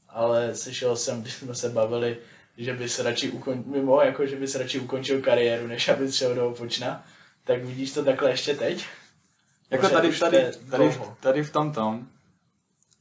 Ale 0.08 0.54
slyšel 0.54 0.96
jsem, 0.96 1.22
když 1.22 1.34
jsme 1.34 1.54
se 1.54 1.68
bavili, 1.68 2.16
že 2.56 2.74
bys 2.74 2.98
radši 2.98 3.30
ukon... 3.30 3.64
mimo, 3.66 4.00
jako 4.02 4.26
že 4.26 4.36
bys 4.36 4.54
radši 4.54 4.78
ukončil 4.80 5.22
kariéru, 5.22 5.66
než 5.66 5.88
abys 5.88 6.14
šel 6.14 6.34
do 6.34 6.48
Opočna. 6.48 7.06
Tak 7.44 7.64
vidíš 7.64 7.92
to 7.92 8.04
takhle 8.04 8.30
ještě 8.30 8.54
teď? 8.54 8.84
Jako 9.70 9.88
tady, 9.88 10.18
tady, 10.18 10.46
tady, 10.70 10.98
tady 11.20 11.44
v 11.44 11.52
tom 11.52 11.72
tom, 11.72 12.06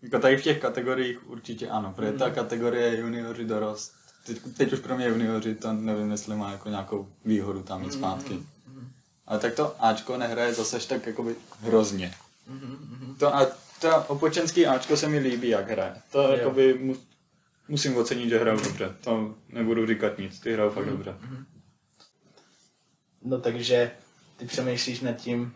jako 0.01 0.19
tady 0.19 0.37
v 0.37 0.43
těch 0.43 0.59
kategoriích 0.61 1.29
určitě 1.29 1.69
ano, 1.69 1.93
protože 1.95 2.09
Mhm. 2.09 2.19
ta 2.19 2.29
kategorie 2.29 2.97
junioři 2.99 3.45
dorost, 3.45 3.93
teď, 4.25 4.37
teď 4.57 4.73
už 4.73 4.79
pro 4.79 4.95
mě 4.95 5.07
junioři, 5.07 5.55
to 5.55 5.73
nevím, 5.73 6.11
jestli 6.11 6.35
má 6.35 6.51
jako 6.51 6.69
nějakou 6.69 7.07
výhodu 7.25 7.63
tam 7.63 7.81
jít 7.83 7.87
Mhm, 7.89 7.97
zpátky. 7.97 8.39
Ale 9.27 9.39
tak 9.39 9.53
to 9.55 9.75
Ačko 9.85 10.17
nehraje 10.17 10.53
zase 10.53 10.87
tak 10.87 11.07
jakoby 11.07 11.35
hrozně. 11.61 12.13
Mhm, 12.47 12.97
mhm. 13.01 13.15
To, 13.15 13.35
a 13.35 13.45
to 13.81 14.03
opočenský 14.07 14.67
Ačko 14.67 14.97
se 14.97 15.09
mi 15.09 15.19
líbí, 15.19 15.47
jak 15.49 15.69
hraje. 15.69 15.95
To 16.11 16.21
Jo. 16.21 16.31
jakoby 16.31 16.73
mu, 16.73 16.95
musím 17.67 17.97
ocenit, 17.97 18.29
že 18.29 18.39
hrajou 18.39 18.59
dobře. 18.63 18.95
To 19.03 19.35
nebudu 19.49 19.87
říkat 19.87 20.17
nic, 20.17 20.39
ty 20.39 20.53
hrajou 20.53 20.69
fakt 20.69 20.85
dobře. 20.89 21.15
No 23.21 23.41
takže 23.41 23.91
ty 24.37 24.45
přemýšlíš 24.45 25.01
nad 25.01 25.13
tím, 25.13 25.53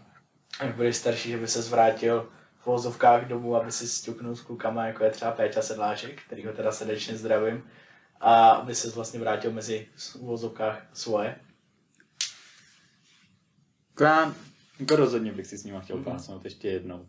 jak 0.59 0.75
budeš 0.75 0.95
starší, 0.97 1.29
že 1.29 1.37
by 1.37 1.47
se 1.47 1.61
zvrátil 1.61 2.29
v 2.59 2.65
vozovkách 2.65 3.25
domů, 3.27 3.55
aby 3.55 3.71
si 3.71 3.87
stuknul 3.87 4.35
s 4.35 4.41
klukama, 4.41 4.85
jako 4.85 5.03
je 5.03 5.11
třeba 5.11 5.31
Péťa 5.31 5.61
Sedláček, 5.61 6.21
kterýho 6.23 6.53
teda 6.53 6.71
srdečně 6.71 7.17
zdravím, 7.17 7.63
a 8.19 8.49
aby 8.49 8.75
se 8.75 8.89
vlastně 8.89 9.19
vrátil 9.19 9.51
mezi 9.51 9.87
vozovkách 10.21 10.85
svoje. 10.93 11.35
Jako 13.89 14.03
já 14.03 14.35
jako 14.79 14.95
rozhodně 14.95 15.31
bych 15.31 15.47
si 15.47 15.57
s 15.57 15.63
nima 15.63 15.79
chtěl 15.79 15.95
Mhm. 15.95 16.05
pásnout 16.05 16.45
ještě 16.45 16.67
jednou. 16.67 17.07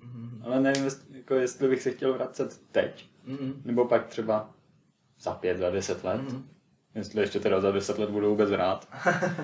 Mhm. 0.00 0.42
Ale 0.44 0.60
nevím, 0.60 0.84
jestli, 0.84 1.18
jako 1.18 1.34
jestli 1.34 1.68
bych 1.68 1.82
se 1.82 1.90
chtěl 1.90 2.14
vracet 2.14 2.60
teď. 2.72 3.08
Mhm. 3.24 3.62
Nebo 3.64 3.84
pak 3.84 4.06
třeba 4.06 4.54
za 5.20 5.34
pět, 5.34 5.58
za 5.58 5.70
deset 5.70 6.04
let. 6.04 6.22
Mhm. 6.22 6.48
Jestli 6.94 7.20
ještě 7.20 7.40
teda 7.40 7.60
za 7.60 7.70
deset 7.70 7.98
let 7.98 8.10
budu 8.10 8.30
vůbec 8.30 8.50
hrát. 8.50 8.88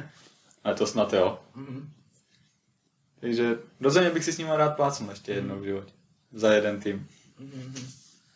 Ale 0.64 0.74
to 0.74 0.86
snad 0.86 1.12
jo. 1.12 1.40
Mhm. 1.54 1.90
Takže 3.24 3.58
rozhodně 3.80 4.10
bych 4.10 4.24
si 4.24 4.32
s 4.32 4.38
ním 4.38 4.48
rád 4.48 4.76
plácnul 4.76 5.10
ještě 5.10 5.32
jednou 5.32 5.58
v 5.58 5.64
životě. 5.64 5.92
Za 6.32 6.52
jeden 6.52 6.80
tým. 6.80 7.08
Mhm. 7.38 7.74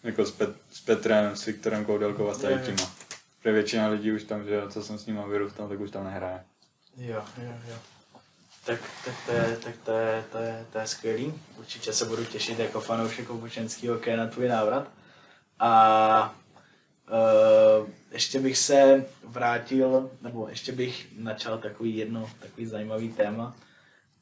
Jako 0.02 0.26
s, 0.26 0.30
Pet, 0.30 0.50
s 0.72 0.80
Petrem, 0.80 1.36
s 1.36 1.44
Viktorem 1.44 1.84
Koudelkou 1.84 2.28
a 2.28 2.34
s 2.34 2.38
tady 2.38 2.54
těma. 2.64 2.90
Protože 3.38 3.52
většina 3.52 3.88
lidí 3.88 4.12
už 4.12 4.24
tam, 4.24 4.44
že 4.44 4.62
co 4.68 4.82
jsem 4.82 4.98
s 4.98 5.06
nima 5.06 5.26
vyrůstal, 5.26 5.68
tak 5.68 5.80
už 5.80 5.90
tam 5.90 6.04
nehraje. 6.04 6.44
Jo, 6.96 7.22
jo, 7.42 7.52
jo. 7.68 7.76
Tak, 8.64 8.80
tak, 9.04 9.14
to, 9.26 9.32
je, 9.32 9.58
tak 9.64 9.74
to, 9.84 9.92
je, 9.92 10.24
to, 10.32 10.38
je, 10.38 10.66
to 10.72 10.78
je 10.78 10.86
skvělý. 10.86 11.34
Určitě 11.58 11.92
se 11.92 12.04
budu 12.04 12.24
těšit 12.24 12.58
jako 12.58 12.80
fanoušek 12.80 13.30
obočenského 13.30 13.94
hokeje 13.94 14.16
na 14.16 14.26
tvůj 14.26 14.48
návrat. 14.48 14.88
A 15.58 16.34
uh, 17.10 17.88
ještě 18.12 18.40
bych 18.40 18.58
se 18.58 19.06
vrátil, 19.24 20.10
nebo 20.20 20.48
ještě 20.48 20.72
bych 20.72 21.06
načal 21.18 21.58
takový 21.58 21.96
jedno, 21.96 22.30
takový 22.40 22.66
zajímavý 22.66 23.12
téma. 23.12 23.56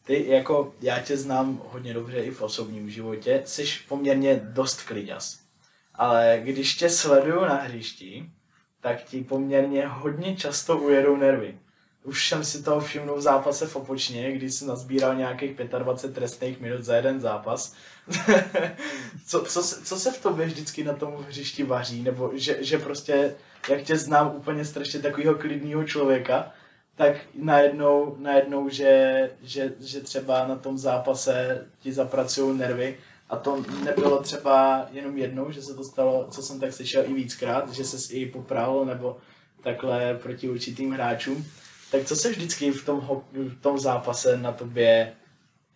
Ty 0.06 0.24
jako, 0.28 0.74
já 0.80 1.00
tě 1.00 1.16
znám 1.16 1.62
hodně 1.64 1.94
dobře 1.94 2.18
i 2.18 2.30
v 2.30 2.42
osobním 2.42 2.90
životě, 2.90 3.42
jsi 3.44 3.64
poměrně 3.88 4.40
dost 4.44 4.82
kliďas. 4.82 5.38
Ale 5.94 6.40
když 6.44 6.74
tě 6.74 6.90
sleduju 6.90 7.40
na 7.40 7.54
hřišti, 7.54 8.30
tak 8.80 9.04
ti 9.04 9.24
poměrně 9.24 9.86
hodně 9.86 10.36
často 10.36 10.78
ujedou 10.78 11.16
nervy. 11.16 11.58
Už 12.04 12.28
jsem 12.28 12.44
si 12.44 12.62
toho 12.62 12.80
všimnul 12.80 13.16
v 13.16 13.22
zápase 13.22 13.66
v 13.66 13.76
Opočně, 13.76 14.32
kdy 14.32 14.50
jsem 14.50 14.68
nazbíral 14.68 15.14
nějakých 15.14 15.56
25 15.78 16.14
trestných 16.14 16.60
minut 16.60 16.82
za 16.82 16.96
jeden 16.96 17.20
zápas. 17.20 17.74
co, 19.26 19.44
co, 19.44 19.62
co 19.62 19.98
se 19.98 20.12
v 20.12 20.22
tobě 20.22 20.46
vždycky 20.46 20.84
na 20.84 20.92
tom 20.92 21.14
hřišti 21.28 21.62
vaří? 21.62 22.02
Nebo 22.02 22.30
že, 22.34 22.64
že 22.64 22.78
prostě, 22.78 23.34
jak 23.68 23.82
tě 23.82 23.96
znám 23.96 24.36
úplně 24.36 24.64
strašně 24.64 25.00
takového 25.00 25.34
klidného 25.34 25.84
člověka, 25.84 26.52
tak 26.96 27.16
najednou, 27.34 28.16
najednou 28.18 28.68
že, 28.68 29.30
že, 29.42 29.74
že 29.80 30.00
třeba 30.00 30.46
na 30.46 30.56
tom 30.56 30.78
zápase 30.78 31.66
ti 31.78 31.92
zapracují 31.92 32.58
nervy 32.58 32.98
a 33.28 33.36
to 33.36 33.64
nebylo 33.84 34.22
třeba 34.22 34.86
jenom 34.92 35.18
jednou, 35.18 35.50
že 35.50 35.62
se 35.62 35.74
to 35.74 35.84
stalo, 35.84 36.28
co 36.30 36.42
jsem 36.42 36.60
tak 36.60 36.72
slyšel 36.72 37.04
i 37.06 37.14
víckrát, 37.14 37.72
že 37.72 37.84
se 37.84 38.12
i 38.12 38.26
popral 38.26 38.84
nebo 38.84 39.16
takhle 39.62 40.18
proti 40.22 40.48
určitým 40.48 40.92
hráčům. 40.92 41.46
Tak 41.90 42.04
co 42.04 42.16
se 42.16 42.30
vždycky 42.30 42.70
v 42.70 42.84
tom, 42.84 43.22
v 43.32 43.60
tom 43.60 43.78
zápase 43.78 44.36
na 44.36 44.52
tobě, 44.52 45.12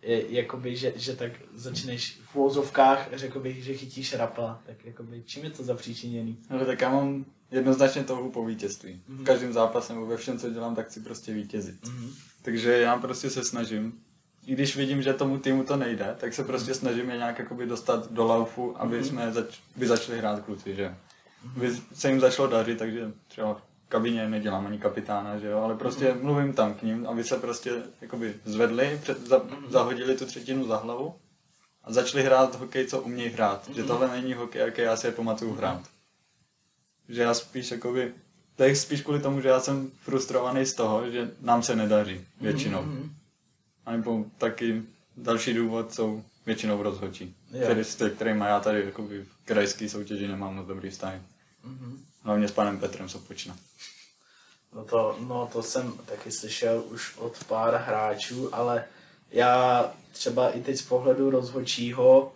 je, 0.01 0.35
jakoby, 0.35 0.75
že, 0.75 0.93
že 0.95 1.15
tak 1.15 1.31
začneš 1.53 2.20
v 2.31 2.35
úvozovkách, 2.35 3.07
řekl 3.13 3.39
bych, 3.39 3.63
že 3.63 3.73
chytíš 3.73 4.13
rapla, 4.13 4.61
tak 4.65 4.85
jakoby, 4.85 5.23
čím 5.25 5.43
je 5.43 5.49
to 5.49 5.63
zapříčiněný? 5.63 6.37
Ale 6.49 6.65
tak 6.65 6.81
já 6.81 6.89
mám 6.89 7.25
jednoznačně 7.51 8.03
touhu 8.03 8.29
po 8.31 8.45
vítězství. 8.45 9.01
Mhm. 9.07 9.17
V 9.17 9.23
každém 9.23 9.53
zápase 9.53 9.93
nebo 9.93 10.05
ve 10.05 10.17
všem, 10.17 10.39
co 10.39 10.49
dělám, 10.49 10.75
tak 10.75 10.87
chci 10.87 10.99
prostě 10.99 11.33
vítězit. 11.33 11.87
Mhm. 11.87 12.09
Takže 12.41 12.77
já 12.77 12.97
prostě 12.97 13.29
se 13.29 13.43
snažím, 13.43 13.99
i 14.45 14.53
když 14.53 14.75
vidím, 14.75 15.01
že 15.01 15.13
tomu 15.13 15.37
týmu 15.39 15.63
to 15.63 15.75
nejde, 15.75 16.15
tak 16.19 16.33
se 16.33 16.43
prostě 16.43 16.73
snažím 16.73 17.09
je 17.09 17.17
nějak 17.17 17.39
jakoby 17.39 17.65
dostat 17.65 18.11
do 18.11 18.23
laufu, 18.25 18.81
aby 18.81 18.95
Mhm. 18.95 19.05
jsme 19.05 19.31
zač- 19.31 19.59
by 19.75 19.87
začali 19.87 20.17
hrát 20.17 20.39
kluci, 20.45 20.75
že 20.75 20.83
jo. 20.83 20.91
By 21.57 21.71
se 21.93 22.09
jim 22.09 22.19
začalo 22.19 22.47
dařit, 22.47 22.77
takže 22.77 23.11
třeba 23.27 23.53
v 23.53 23.61
kabině 23.89 24.29
nedělám 24.29 24.67
ani 24.67 24.77
kapitána, 24.77 25.37
že 25.37 25.47
jo, 25.47 25.57
ale 25.57 25.75
prostě 25.75 26.11
Mhm. 26.13 26.23
mluvím 26.25 26.53
tam 26.53 26.73
k 26.73 26.83
ním, 26.83 27.07
aby 27.07 27.23
se 27.23 27.37
prostě 27.37 27.71
jakoby 28.01 28.33
zvedli, 28.45 28.99
před, 29.03 29.27
za, 29.27 29.37
Mhm. 29.37 29.71
zahodili 29.71 30.15
tu 30.17 30.25
třetinu 30.25 30.67
za 30.67 30.77
hlavu 30.77 31.13
a 31.83 31.93
začali 31.93 32.23
hrát 32.23 32.55
hokej, 32.55 32.87
co 32.87 33.01
umějí 33.01 33.29
hrát. 33.29 33.69
Že 33.73 33.81
Mhm. 33.81 33.87
tohle 33.87 34.07
není 34.11 34.33
hokej, 34.33 34.61
jaký 34.61 34.81
já 34.81 34.95
si 34.97 35.07
je 35.07 35.11
pamatuju 35.11 35.53
hrát. 35.53 35.81
Že 37.09 37.21
já 37.21 37.33
spíš 37.33 37.71
jakoby, 37.71 38.13
to 38.55 38.63
je 38.63 38.75
spíš 38.75 39.01
kvůli 39.01 39.19
tomu, 39.19 39.41
že 39.41 39.47
já 39.47 39.59
jsem 39.59 39.91
frustrovaný 39.99 40.65
z 40.65 40.73
toho, 40.73 41.09
že 41.11 41.31
nám 41.41 41.63
se 41.63 41.75
nedaří 41.75 42.25
většinou. 42.41 42.81
Mhm. 42.81 43.15
A 43.85 43.91
nebo 43.91 44.25
taky 44.37 44.83
další 45.17 45.53
důvod 45.53 45.93
jsou 45.93 46.23
většinou 46.45 46.83
rozhodčí, 46.83 47.35
Jo. 47.51 47.61
který, 47.63 47.83
s 47.83 47.95
kterými 48.15 48.45
já 48.45 48.59
tady 48.59 48.85
jakoby 48.85 49.23
v 49.23 49.45
krajské 49.45 49.89
soutěži 49.89 50.27
nemám 50.27 50.55
moc 50.55 50.67
dobrý 50.67 50.89
vztah. 50.89 51.13
Mhm. 51.63 52.05
Hlavně 52.23 52.47
s 52.47 52.51
panem 52.51 52.79
Petrem 52.79 53.09
Sopočna. 53.09 53.55
No 54.75 54.85
to, 54.85 55.17
no 55.19 55.49
to 55.53 55.63
jsem 55.63 55.93
taky 56.05 56.31
slyšel 56.31 56.83
už 56.89 57.17
od 57.17 57.43
pár 57.43 57.75
hráčů, 57.75 58.55
ale 58.55 58.85
já 59.31 59.85
třeba 60.11 60.49
i 60.49 60.61
teď 60.61 60.77
z 60.77 60.81
pohledu 60.81 61.29
rozhodčího 61.29 62.33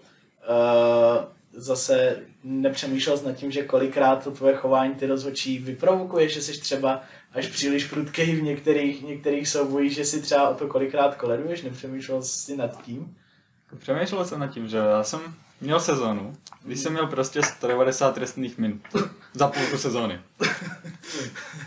uh, 0.49 1.25
zase 1.53 2.17
nepřemýšlel 2.43 3.19
nad 3.25 3.33
tím, 3.33 3.51
že 3.51 3.63
kolikrát 3.63 4.23
to 4.23 4.31
tvoje 4.31 4.55
chování 4.55 4.95
ty 4.95 5.05
rozhodčí 5.05 5.59
vyprovokuje, 5.59 6.29
že 6.29 6.41
jsi 6.41 6.59
třeba 6.59 7.01
až 7.33 7.47
příliš 7.47 7.85
prudkej 7.87 8.35
v 8.35 8.43
některých, 8.43 9.03
některých 9.03 9.47
soubojích, 9.49 9.93
že 9.93 10.05
si 10.05 10.21
třeba 10.21 10.49
o 10.49 10.55
to 10.55 10.67
kolikrát 10.67 11.15
koleduješ, 11.15 11.61
nepřemýšlel 11.61 12.23
jsi 12.23 12.57
nad 12.57 12.83
tím? 12.83 13.17
Přemýšlel 13.77 14.25
jsem 14.25 14.39
nad 14.39 14.47
tím, 14.47 14.67
že 14.67 14.77
já 14.77 15.03
jsem 15.03 15.19
měl 15.61 15.79
sezónu, 15.79 16.35
když 16.63 16.79
jsem 16.79 16.93
měl 16.93 17.07
prostě 17.07 17.43
190 17.43 18.15
trestných 18.15 18.57
minut 18.57 18.81
za 19.33 19.47
půlku 19.47 19.77
sezóny. 19.77 20.19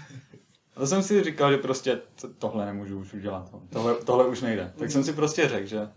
A 0.78 0.80
to 0.80 0.86
jsem 0.86 1.02
si 1.02 1.24
říkal, 1.24 1.52
že 1.52 1.58
prostě 1.58 2.00
to- 2.20 2.28
tohle 2.28 2.66
nemůžu 2.66 2.98
už 3.00 3.14
udělat, 3.14 3.50
tohle, 3.72 3.94
tohle 3.94 4.26
už 4.26 4.40
nejde. 4.40 4.72
Tak 4.78 4.90
jsem 4.90 5.04
si 5.04 5.12
prostě 5.12 5.48
řekl, 5.48 5.66
že 5.66 5.88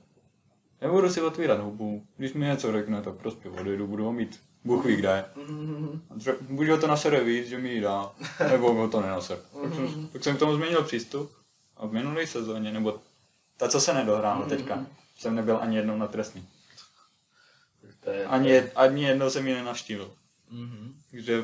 nebudu 0.82 1.10
si 1.10 1.22
otvírat 1.22 1.60
hubu, 1.60 2.06
když 2.18 2.34
mi 2.34 2.46
něco 2.46 2.72
řekne, 2.72 3.02
tak 3.02 3.16
prostě 3.16 3.50
odejdu, 3.50 3.88
budu 3.88 4.04
ho 4.06 4.12
mít 4.14 4.40
Bůh 4.64 4.86
ví 4.86 4.96
kde. 4.96 5.26
Buď 6.50 6.68
ho 6.68 6.78
to 6.78 6.88
nasere 6.88 7.24
víc, 7.24 7.48
že 7.48 7.58
mi 7.58 7.70
ji 7.70 7.82
dá, 7.82 8.12
nebo 8.52 8.74
ho 8.74 8.88
to 8.90 9.02
nenaser. 9.02 9.38
Tak 9.64 9.74
jsem, 9.76 10.08
tak 10.08 10.24
jsem 10.24 10.36
k 10.36 10.40
tomu 10.40 10.56
změnil 10.56 10.84
přístup 10.84 11.32
a 11.78 11.86
v 11.88 11.92
minulé 11.94 12.28
sezóně, 12.28 12.72
nebo 12.72 13.00
ta, 13.58 13.68
co 13.70 13.80
se 13.82 13.94
nedohrála 13.94 14.46
teďka, 14.46 14.86
jsem 15.18 15.36
nebyl 15.36 15.58
ani 15.62 15.76
jednou 15.78 15.98
na 15.98 16.08
je, 18.12 18.26
Ani, 18.26 18.62
ani 18.62 19.04
jednou 19.04 19.30
jsem 19.30 19.48
ji 19.48 19.54
nenaštívil. 19.54 20.12
Mhm, 20.52 20.94
Takže 21.12 21.44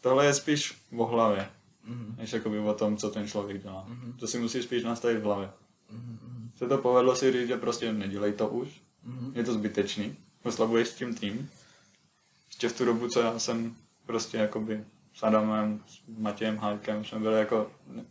tohle 0.00 0.26
je 0.26 0.34
spíš 0.34 0.78
o 0.96 1.06
hlavě, 1.06 1.48
mhm, 1.86 2.14
než 2.18 2.32
jakoby 2.32 2.58
o 2.58 2.74
tom, 2.74 2.96
co 2.96 3.10
ten 3.10 3.28
člověk 3.28 3.62
dělá. 3.62 3.84
Mhm. 3.88 4.12
To 4.12 4.26
si 4.26 4.38
musí 4.38 4.62
spíš 4.62 4.84
nastavit 4.84 5.18
v 5.18 5.22
hlavě. 5.24 5.50
mhm, 5.90 6.50
Se 6.56 6.68
to 6.68 6.78
povedlo 6.78 7.16
si 7.16 7.32
říct, 7.32 7.48
že 7.48 7.56
prostě 7.56 7.92
nedělej 7.92 8.32
to 8.32 8.48
už, 8.48 8.68
mhm. 9.04 9.32
je 9.34 9.44
to 9.44 9.52
zbytečný, 9.54 10.16
oslabuješ 10.42 10.88
tím 10.90 11.14
tým. 11.14 11.50
Ještě 12.48 12.68
v 12.68 12.76
tu 12.78 12.84
dobu, 12.84 13.08
co 13.08 13.20
já 13.20 13.38
jsem 13.38 13.76
prostě 14.06 14.36
jakoby 14.36 14.84
s 15.14 15.22
Adamem, 15.22 15.80
s 15.86 16.00
Matějem 16.18 16.56
Hájkem, 16.56 17.04
jsme 17.04 17.18
byli 17.18 17.38
jako 17.38 17.70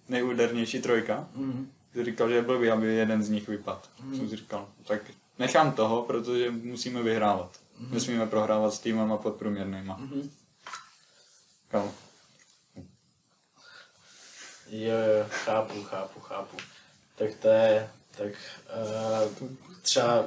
nejúdernější 0.09 0.81
trojka. 0.81 1.27
Mhm. 1.35 1.67
Ty 1.93 2.03
říkal, 2.03 2.29
že 2.29 2.35
je 2.35 2.41
blbý, 2.41 2.69
aby 2.69 2.93
jeden 2.95 3.23
z 3.23 3.29
nich 3.29 3.47
vypadl. 3.47 3.79
Mm. 4.03 4.15
Jsem 4.15 4.29
si 4.29 4.35
říkal, 4.35 4.69
tak 4.87 5.01
nechám 5.39 5.71
toho, 5.71 6.01
protože 6.03 6.51
musíme 6.51 7.03
vyhrávat. 7.03 7.59
Mm. 7.79 7.93
Nesmíme 7.93 8.27
prohrávat 8.27 8.73
s 8.73 8.79
týmama 8.79 9.17
podprůměrnýma. 9.17 9.97
Mm. 9.97 10.03
Mhm. 10.03 10.29
Jo, 14.73 14.97
jo, 14.97 15.25
chápu, 15.29 15.83
chápu, 15.83 16.19
chápu. 16.19 16.57
Tak 17.15 17.29
to 17.41 17.47
je, 17.47 17.89
tak 18.17 18.31
uh, 19.41 19.47
třeba 19.81 20.25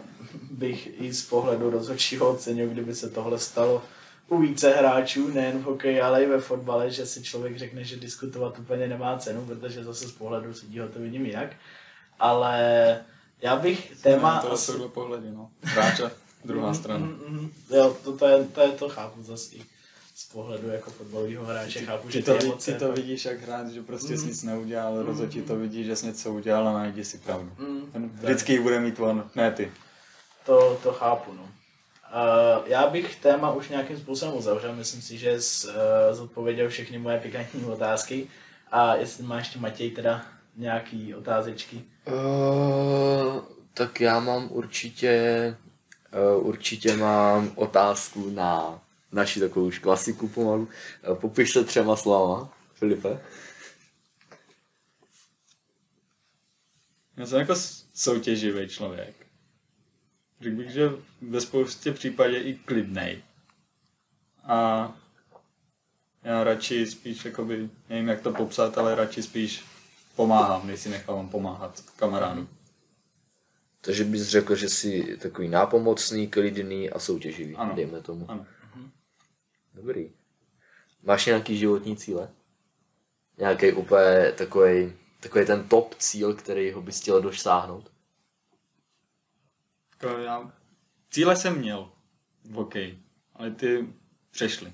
bych 0.50 1.00
i 1.00 1.12
z 1.12 1.26
pohledu 1.26 1.70
rozhodčího 1.70 2.30
ocenil, 2.30 2.68
kdyby 2.68 2.94
se 2.94 3.10
tohle 3.10 3.38
stalo 3.38 3.82
u 4.28 4.38
více 4.38 4.70
hráčů, 4.70 5.28
nejen 5.28 5.58
v 5.58 5.62
hokeji, 5.62 6.00
ale 6.00 6.24
i 6.24 6.26
ve 6.26 6.40
fotbale, 6.40 6.90
že 6.90 7.06
si 7.06 7.22
člověk 7.22 7.58
řekne, 7.58 7.84
že 7.84 7.96
diskutovat 7.96 8.58
úplně 8.58 8.88
nemá 8.88 9.18
cenu, 9.18 9.46
protože 9.46 9.84
zase 9.84 10.08
z 10.08 10.12
pohledu 10.12 10.54
sudího 10.54 10.88
to 10.88 10.98
vidím 10.98 11.26
jinak. 11.26 11.50
Ale 12.18 12.60
já 13.42 13.56
bych 13.56 13.96
téma... 14.02 14.42
to 14.66 14.72
dva 14.72 14.88
pohledy, 14.88 15.30
no. 15.30 15.50
Hráče, 15.62 16.10
druhá 16.44 16.74
strana. 16.74 17.06
Mm, 17.06 17.22
mm, 17.28 17.38
mm. 17.38 17.52
Jo, 17.70 17.96
to, 18.04 18.16
to, 18.16 18.26
je, 18.26 18.44
to, 18.44 18.60
je, 18.60 18.68
to 18.68 18.88
chápu 18.88 19.22
zase 19.22 19.56
i 19.56 19.62
z 20.18 20.24
pohledu 20.32 20.68
jako 20.68 20.90
fotbalového 20.90 21.44
hráče, 21.44 21.80
chápu, 21.84 22.10
že 22.10 22.18
Ty 22.18 22.24
to, 22.24 22.32
ty 22.32 22.38
ví, 22.38 22.50
emoce... 22.50 22.72
ty 22.72 22.78
to 22.78 22.92
vidíš 22.92 23.24
jak 23.24 23.40
hráč, 23.40 23.66
že 23.66 23.82
prostě 23.82 24.12
Mm. 24.12 24.18
jsi 24.18 24.26
nic 24.26 24.42
neudělal, 24.42 24.86
ale 24.92 25.02
rozhodčí 25.02 25.42
to 25.42 25.56
vidí, 25.56 25.84
že 25.84 25.96
jsi 25.96 26.06
něco 26.06 26.32
udělal 26.32 26.68
a 26.68 26.72
najdi 26.72 27.04
si 27.04 27.18
pravdu. 27.18 27.50
Mm, 27.58 27.90
Ten 27.92 28.08
vždycky 28.08 28.52
ji 28.52 28.60
bude 28.60 28.80
mít 28.80 29.00
on, 29.00 29.30
ne 29.34 29.50
ty. 29.52 29.72
To, 30.46 30.78
to 30.82 30.92
chápu, 30.92 31.32
no. 31.32 31.42
Uh, 31.42 32.68
já 32.68 32.86
bych 32.86 33.16
téma 33.16 33.52
už 33.52 33.68
nějakým 33.68 33.98
způsobem 33.98 34.34
uzavřel, 34.36 34.74
myslím 34.74 35.02
si, 35.02 35.18
že 35.18 35.40
jsi 35.40 35.66
uh, 35.68 35.74
zodpověděl 36.12 36.68
všechny 36.68 36.98
moje 36.98 37.20
pikantní 37.20 37.64
otázky 37.64 38.26
a 38.72 38.94
jestli 38.96 39.24
máš 39.24 39.38
ještě 39.46 39.58
Matěj 39.58 39.90
teda 39.90 40.22
nějaký 40.56 41.14
otázečky. 41.14 41.84
Uh, 42.08 43.40
tak 43.74 44.00
já 44.00 44.20
mám 44.20 44.48
určitě, 44.50 45.56
uh, 46.38 46.46
určitě 46.46 46.96
mám 46.96 47.52
otázku 47.54 48.30
na 48.30 48.80
naši 49.16 49.40
takovou 49.40 49.66
už 49.66 49.78
klasiku 49.78 50.28
pomalu. 50.28 50.68
Uh, 51.08 51.18
popiš 51.18 51.52
se 51.52 51.64
třema 51.64 51.96
slovama, 51.96 52.52
Filipe. 52.74 53.20
Já 57.16 57.26
jsem 57.26 57.38
jako 57.38 57.54
soutěživý 57.94 58.68
člověk. 58.68 59.26
Řekl 60.40 60.56
bych, 60.56 60.70
že 60.70 60.90
ve 61.22 61.40
spoustě 61.40 61.92
případě 61.92 62.38
i 62.40 62.54
klidnej. 62.54 63.22
A 64.44 64.92
já 66.22 66.44
radši 66.44 66.86
spíš, 66.86 67.24
jakoby, 67.24 67.70
nevím 67.88 68.08
jak 68.08 68.20
to 68.20 68.32
popsat, 68.32 68.78
ale 68.78 68.94
radši 68.94 69.22
spíš 69.22 69.64
pomáhám, 70.16 70.66
než 70.66 70.80
si 70.80 70.88
nechávám 70.88 71.28
pomáhat 71.28 71.84
kamarádu. 71.96 72.48
Takže 73.80 74.04
bys 74.04 74.22
řekl, 74.22 74.54
že 74.54 74.68
jsi 74.68 75.16
takový 75.22 75.48
nápomocný, 75.48 76.28
klidný 76.28 76.90
a 76.90 76.98
soutěživý, 76.98 77.56
Ano. 77.56 77.74
dejme 77.74 78.00
tomu. 78.00 78.30
Ano. 78.30 78.46
Dobrý. 79.76 80.12
Máš 81.02 81.26
nějaký 81.26 81.58
životní 81.58 81.96
cíle? 81.96 82.30
Nějaký 83.38 83.72
úplně 83.72 84.32
takový, 84.32 84.92
takový 85.20 85.46
ten 85.46 85.68
top 85.68 85.94
cíl, 85.94 86.34
který 86.34 86.72
ho 86.72 86.82
bys 86.82 87.00
chtěl 87.00 87.22
dosáhnout? 87.22 87.92
Já, 90.24 90.52
cíle 91.10 91.36
jsem 91.36 91.58
měl 91.58 91.92
v 92.44 92.52
hokeji, 92.52 93.02
ale 93.34 93.50
ty 93.50 93.88
přešly. 94.30 94.72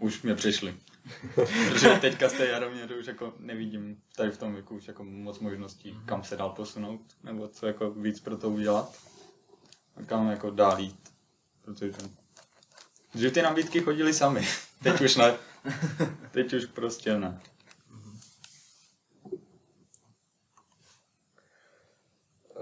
Už 0.00 0.22
mě 0.22 0.34
přešly. 0.34 0.76
Protože 1.34 1.98
teďka 2.00 2.28
z 2.28 2.32
té 2.32 2.46
Jaromíře 2.46 2.94
už 2.94 3.06
jako 3.06 3.34
nevidím 3.38 4.02
tady 4.16 4.30
v 4.30 4.38
tom 4.38 4.52
věku 4.52 4.76
už 4.76 4.88
jako 4.88 5.04
moc 5.04 5.38
možností, 5.38 6.00
kam 6.06 6.24
se 6.24 6.36
dál 6.36 6.50
posunout, 6.50 7.00
nebo 7.22 7.48
co 7.48 7.66
jako 7.66 7.90
víc 7.90 8.20
pro 8.20 8.36
to 8.36 8.50
udělat. 8.50 8.98
A 9.96 10.02
kam 10.02 10.30
jako 10.30 10.50
dál 10.50 10.80
jít. 10.80 11.12
Protože 11.62 11.92
že 13.14 13.30
ty 13.30 13.42
nabídky 13.42 13.80
chodily 13.80 14.14
sami. 14.14 14.48
Teď 14.82 15.00
už 15.00 15.16
ne. 15.16 15.34
Teď 16.30 16.52
už 16.52 16.66
prostě 16.66 17.18
ne. 17.18 17.40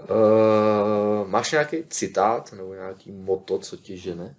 Uh, 0.09 1.27
máš 1.27 1.51
nějaký 1.51 1.77
citát 1.87 2.53
nebo 2.53 2.73
nějaký 2.73 3.11
moto, 3.11 3.59
co 3.59 3.77
tě 3.77 3.97
žene? 3.97 4.35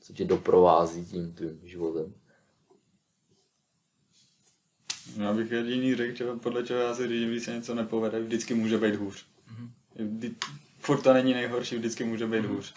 Co 0.00 0.12
tě 0.12 0.24
doprovází 0.24 1.06
tím 1.06 1.34
tvým 1.34 1.60
životem? 1.68 2.14
Já 5.16 5.32
bych 5.32 5.50
jediný 5.50 5.94
řekl, 5.94 6.16
že 6.16 6.24
podle 6.42 6.62
čeho 6.62 6.80
já 6.80 6.94
si 6.94 7.08
říct, 7.08 7.28
když 7.28 7.44
se 7.44 7.52
něco 7.52 7.74
nepovede, 7.74 8.20
vždycky 8.20 8.54
může 8.54 8.78
být 8.78 8.94
hůř. 8.94 9.26
Vždy, 9.94 10.34
furt 10.78 11.02
to 11.02 11.12
není 11.12 11.34
nejhorší, 11.34 11.76
vždycky 11.76 12.04
může 12.04 12.26
být 12.26 12.44
hůř. 12.44 12.74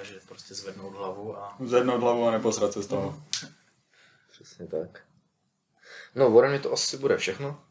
Takže 0.00 0.20
prostě 0.28 0.54
zvednout 0.54 0.94
hlavu 0.94 1.36
a... 1.36 1.56
Zvednout 1.60 2.00
hlavu 2.00 2.24
a 2.24 2.30
neposrat 2.30 2.72
se 2.72 2.82
z 2.82 2.86
toho. 2.86 3.22
Přesně 4.30 4.66
tak. 4.66 5.04
No, 6.14 6.34
ode 6.34 6.48
mě 6.48 6.58
to 6.58 6.72
asi 6.72 6.96
bude 6.96 7.16
všechno. 7.16 7.64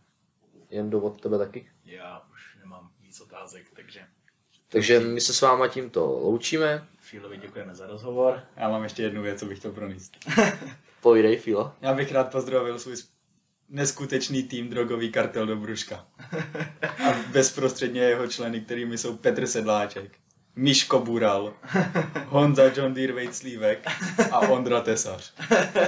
Jen 0.70 0.90
do 0.90 1.00
od 1.00 1.22
tebe 1.22 1.38
taky. 1.38 1.72
Já 1.84 2.22
už 2.32 2.58
nemám 2.60 2.92
víc 3.00 3.22
otázek, 3.22 3.66
takže 3.76 4.08
Takže 4.68 5.00
my 5.00 5.22
se 5.22 5.34
s 5.34 5.42
váma 5.42 5.68
tímto 5.68 6.06
loučíme. 6.06 6.88
Fílovi 7.00 7.38
děkujeme 7.38 7.76
za 7.76 7.88
rozhovor. 7.88 8.44
Já 8.56 8.70
mám 8.70 8.84
ještě 8.84 9.04
jednu 9.04 9.22
věc, 9.22 9.40
co 9.40 9.46
bych 9.46 9.60
chtěl 9.60 9.72
pronést. 9.72 10.18
Pojdej, 11.02 11.38
Filo. 11.38 11.74
Já 11.82 11.94
bych 11.94 12.12
rád 12.12 12.32
pozdravil 12.32 12.80
svůj 12.80 12.96
neskutečný 13.70 14.44
tým 14.44 14.70
Drogový 14.70 15.12
kartel 15.12 15.46
do 15.46 15.56
Bruška. 15.56 16.08
A 16.82 17.14
bezprostředně 17.32 18.02
jeho 18.02 18.28
členy, 18.28 18.62
kterými 18.62 18.98
jsou 18.98 19.18
Petr 19.18 19.48
Sedláček, 19.48 20.20
Miško 20.60 21.00
Bural, 21.00 21.54
Honza 22.28 22.64
John 22.76 22.94
Deere 22.94 23.14
Vejclívek 23.14 23.88
a 24.32 24.40
Ondra 24.40 24.82
Tesař. 24.82 25.34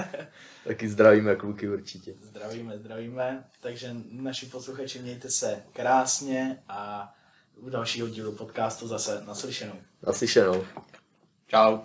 Taky 0.68 0.90
zdravíme 0.90 1.36
kluky 1.36 1.70
určitě. 1.70 2.14
Zdravíme, 2.22 2.78
zdravíme. 2.78 3.44
Takže 3.60 3.96
naši 4.12 4.46
posluchači 4.46 5.00
mějte 5.00 5.30
se 5.30 5.64
krásně 5.74 6.64
a 6.70 7.14
u 7.56 7.70
dalšího 7.70 8.08
dílu 8.08 8.32
podcastu 8.32 8.88
zase 8.88 9.24
naslyšenou. 9.28 9.76
Naslyšenou. 10.08 10.66
Čau. 11.48 11.78